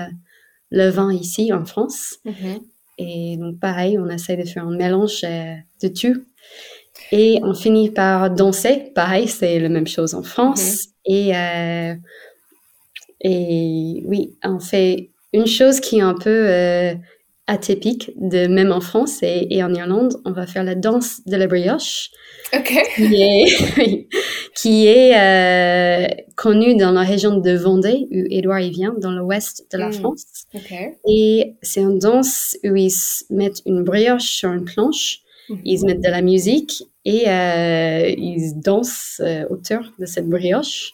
le 0.72 0.88
vin 0.88 1.12
ici 1.12 1.52
en 1.52 1.64
France. 1.64 2.16
Mhm. 2.24 2.58
Et 2.98 3.36
donc, 3.36 3.60
pareil, 3.60 3.98
on 3.98 4.08
essaie 4.08 4.36
de 4.36 4.44
faire 4.44 4.66
un 4.66 4.76
mélange 4.76 5.22
euh, 5.24 5.54
de 5.82 5.88
tout. 5.88 6.24
Et 7.12 7.40
on 7.42 7.54
finit 7.54 7.90
par 7.90 8.30
danser. 8.30 8.90
Pareil, 8.94 9.28
c'est 9.28 9.58
la 9.58 9.68
même 9.68 9.86
chose 9.86 10.14
en 10.14 10.22
France. 10.22 10.86
Mhm. 11.08 11.14
Et, 11.14 11.36
euh, 11.36 11.94
et 13.20 14.02
oui, 14.06 14.36
on 14.42 14.58
fait 14.58 15.10
une 15.32 15.46
chose 15.46 15.80
qui 15.80 15.98
est 15.98 16.02
un 16.02 16.14
peu 16.14 16.48
euh, 16.48 16.94
atypique, 17.46 18.10
de 18.16 18.46
même 18.46 18.72
en 18.72 18.80
France 18.80 19.22
et, 19.22 19.46
et, 19.50 19.62
en 19.62 19.72
Irlande. 19.74 20.14
On 20.24 20.32
va 20.32 20.46
faire 20.46 20.64
la 20.64 20.74
danse 20.74 21.20
de 21.26 21.36
la 21.36 21.46
brioche. 21.46 22.10
OK. 22.54 22.74
Qui 22.96 23.22
est, 23.22 24.08
qui 24.56 24.86
est 24.86 25.14
euh, 25.14 26.08
connu 26.34 26.76
dans 26.76 26.90
la 26.90 27.02
région 27.02 27.38
de 27.38 27.50
Vendée, 27.52 28.08
où 28.10 28.24
Édouard 28.30 28.60
y 28.60 28.70
vient, 28.70 28.94
dans 28.98 29.12
l'ouest 29.12 29.66
de 29.70 29.76
la 29.76 29.90
mm. 29.90 29.92
France. 29.92 30.46
Et 31.06 31.54
c'est 31.60 31.82
une 31.82 31.98
danse 31.98 32.56
où 32.64 32.74
ils 32.74 32.90
mettent 33.28 33.60
une 33.66 33.84
brioche 33.84 34.24
sur 34.24 34.50
une 34.50 34.64
planche, 34.64 35.20
mm-hmm. 35.50 35.60
ils 35.62 35.84
mettent 35.84 36.02
de 36.02 36.08
la 36.08 36.22
musique 36.22 36.84
et 37.04 37.28
euh, 37.28 38.08
ils 38.16 38.58
dansent 38.58 39.20
euh, 39.22 39.44
autour 39.50 39.92
de 39.98 40.06
cette 40.06 40.28
brioche. 40.28 40.92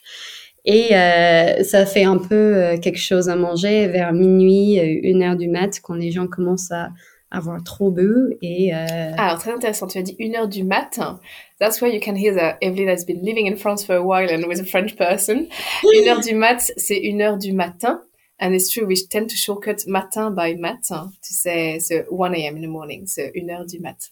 Et 0.65 0.97
euh, 0.97 1.63
ça 1.63 1.87
fait 1.87 2.05
un 2.05 2.19
peu 2.19 2.77
quelque 2.83 2.99
chose 2.99 3.29
à 3.29 3.37
manger 3.37 3.89
vers 3.89 4.13
minuit, 4.13 4.77
une 4.77 5.23
heure 5.23 5.37
du 5.37 5.49
mat, 5.49 5.81
quand 5.83 5.95
les 5.95 6.11
gens 6.11 6.27
commencent 6.27 6.71
à 6.71 6.91
avoir 7.33 7.63
trop 7.65 7.91
bu. 7.91 8.37
Et, 8.43 8.73
euh... 8.73 9.13
Alors, 9.17 9.39
très 9.39 9.53
intéressant. 9.53 9.87
Tu 9.87 9.99
as 9.99 10.03
dit 10.03 10.15
une 10.19 10.37
heure 10.37 10.49
du 10.49 10.63
matin. 10.63 11.19
That's 11.59 11.81
where 11.81 11.93
you 11.93 12.01
can 12.01 12.15
hear 12.15 12.35
that 12.35 12.59
Evelyn 12.61 12.89
has 12.89 13.05
been 13.05 13.23
living 13.23 13.47
in 13.47 13.57
France 13.57 13.85
for 13.85 13.97
a 13.97 14.03
while 14.03 14.29
and 14.31 14.47
with 14.47 14.61
a 14.61 14.65
French 14.65 14.97
person. 14.97 15.47
une 15.83 16.09
heure 16.09 16.21
du 16.21 16.35
mat, 16.35 16.73
c'est 16.77 16.99
une 16.99 17.23
heure 17.23 17.39
du 17.39 17.53
matin. 17.53 18.01
And 18.43 18.55
it's 18.55 18.71
true, 18.71 18.87
we 18.87 18.97
tend 18.97 19.31
to 19.31 19.37
shortcut 19.37 19.87
matin 19.87 20.35
by 20.35 20.57
matin. 20.57 21.13
Tu 21.23 21.33
sais, 21.33 21.79
c'est 21.79 22.07
1 22.11 22.33
a.m. 22.33 22.57
in 22.57 22.63
the 22.63 22.67
morning. 22.67 23.07
C'est 23.07 23.31
une 23.37 23.51
heure 23.51 23.65
du 23.65 23.79
mat. 23.79 24.11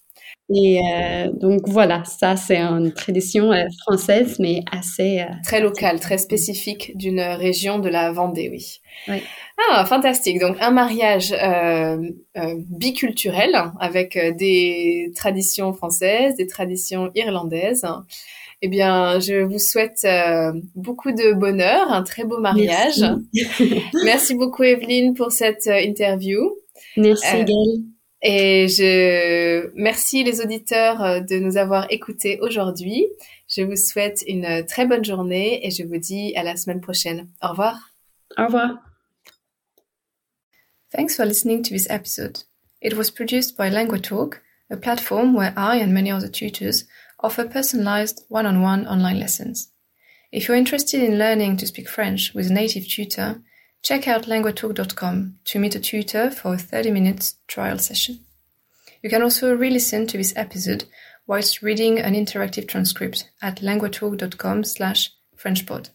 Et 0.53 0.79
euh, 0.79 1.31
donc 1.33 1.67
voilà, 1.67 2.05
ça 2.05 2.37
c'est 2.37 2.57
une 2.57 2.93
tradition 2.93 3.51
euh, 3.51 3.63
française, 3.81 4.37
mais 4.39 4.63
assez... 4.71 5.19
Euh, 5.19 5.25
très 5.43 5.59
locale, 5.59 5.99
très 5.99 6.17
spécifique 6.17 6.95
d'une 6.97 7.19
région 7.19 7.79
de 7.79 7.89
la 7.89 8.13
Vendée, 8.13 8.49
oui. 8.49 8.79
oui. 9.09 9.21
Ah, 9.69 9.85
fantastique. 9.85 10.39
Donc 10.39 10.55
un 10.61 10.71
mariage 10.71 11.35
biculturel 12.69 13.51
avec 13.79 14.17
des 14.37 15.11
traditions 15.15 15.73
françaises, 15.73 16.35
des 16.35 16.47
traditions 16.47 17.11
irlandaises. 17.15 17.85
Eh 18.63 18.67
bien, 18.67 19.19
je 19.19 19.41
vous 19.41 19.57
souhaite 19.57 20.05
beaucoup 20.75 21.11
de 21.11 21.33
bonheur, 21.33 21.91
un 21.91 22.03
très 22.03 22.25
beau 22.25 22.39
mariage. 22.39 23.03
Merci, 24.03 24.35
beaucoup 24.35 24.63
Evelyne 24.63 25.15
pour 25.15 25.31
cette 25.31 25.67
interview. 25.67 26.55
Merci 26.95 27.43
Gaëlle. 27.43 27.83
Et 28.23 28.67
je 28.67 29.71
merci 29.75 30.23
les 30.23 30.41
auditeurs 30.41 31.25
de 31.25 31.39
nous 31.39 31.57
avoir 31.57 31.91
écoutés 31.91 32.39
aujourd'hui. 32.41 33.07
Je 33.47 33.63
vous 33.63 33.75
souhaite 33.75 34.23
une 34.27 34.63
très 34.65 34.85
bonne 34.85 35.03
journée 35.03 35.65
et 35.65 35.71
je 35.71 35.83
vous 35.83 35.97
dis 35.97 36.33
à 36.35 36.43
la 36.43 36.55
semaine 36.55 36.81
prochaine. 36.81 37.27
Au 37.41 37.49
revoir. 37.49 37.79
Au 38.37 38.45
revoir. 38.45 38.77
Thanks 40.91 41.15
for 41.15 41.25
listening 41.25 41.63
to 41.63 41.69
this 41.69 41.87
episode. 41.89 42.43
It 42.81 42.95
was 42.95 43.09
produced 43.09 43.57
by 43.57 43.69
LanguaTalk, 43.69 44.35
a 44.69 44.77
platform 44.77 45.33
where 45.33 45.53
I 45.57 45.77
and 45.81 45.93
many 45.93 46.11
other 46.11 46.29
tutors 46.29 46.85
offer 47.21 47.47
personalized 47.47 48.23
one-on-one 48.27 48.87
online 48.87 49.19
lessons. 49.19 49.71
If 50.31 50.47
you're 50.47 50.57
interested 50.57 51.03
in 51.03 51.17
learning 51.17 51.57
to 51.57 51.67
speak 51.67 51.89
French 51.89 52.33
with 52.33 52.49
a 52.49 52.53
native 52.53 52.87
tutor, 52.87 53.41
check 53.83 54.07
out 54.07 54.23
languatalk.com 54.23 55.39
to 55.45 55.59
meet 55.59 55.75
a 55.75 55.79
tutor 55.79 56.31
for 56.31 56.53
a 56.53 56.57
30-minute 56.57 57.33
trial 57.47 57.77
session. 57.77 58.19
You 59.01 59.09
can 59.09 59.21
also 59.21 59.55
re-listen 59.55 60.07
to 60.07 60.17
this 60.17 60.33
episode 60.35 60.85
whilst 61.27 61.61
reading 61.61 61.99
an 61.99 62.13
interactive 62.13 62.67
transcript 62.67 63.29
at 63.41 63.57
languatalk.com 63.57 64.63
slash 64.63 65.11
frenchpod. 65.37 65.89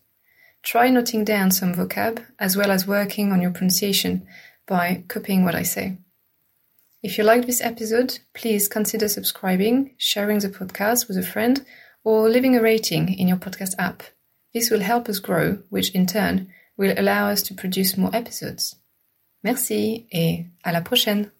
Try 0.62 0.90
noting 0.90 1.24
down 1.24 1.50
some 1.50 1.74
vocab 1.74 2.24
as 2.38 2.56
well 2.56 2.70
as 2.70 2.86
working 2.86 3.32
on 3.32 3.40
your 3.40 3.52
pronunciation 3.52 4.26
by 4.66 5.04
copying 5.08 5.44
what 5.44 5.54
I 5.54 5.62
say. 5.62 5.98
If 7.06 7.18
you 7.18 7.22
liked 7.22 7.46
this 7.46 7.60
episode, 7.60 8.18
please 8.34 8.66
consider 8.66 9.06
subscribing, 9.06 9.94
sharing 9.96 10.40
the 10.40 10.48
podcast 10.48 11.06
with 11.06 11.16
a 11.16 11.22
friend, 11.22 11.64
or 12.02 12.28
leaving 12.28 12.56
a 12.56 12.60
rating 12.60 13.16
in 13.16 13.28
your 13.28 13.36
podcast 13.36 13.76
app. 13.78 14.02
This 14.52 14.70
will 14.72 14.80
help 14.80 15.08
us 15.08 15.20
grow, 15.20 15.62
which 15.68 15.92
in 15.92 16.06
turn 16.06 16.48
will 16.76 16.92
allow 16.98 17.28
us 17.28 17.42
to 17.42 17.54
produce 17.54 17.96
more 17.96 18.10
episodes. 18.12 18.74
Merci 19.44 20.08
et 20.10 20.46
à 20.64 20.72
la 20.72 20.80
prochaine! 20.80 21.30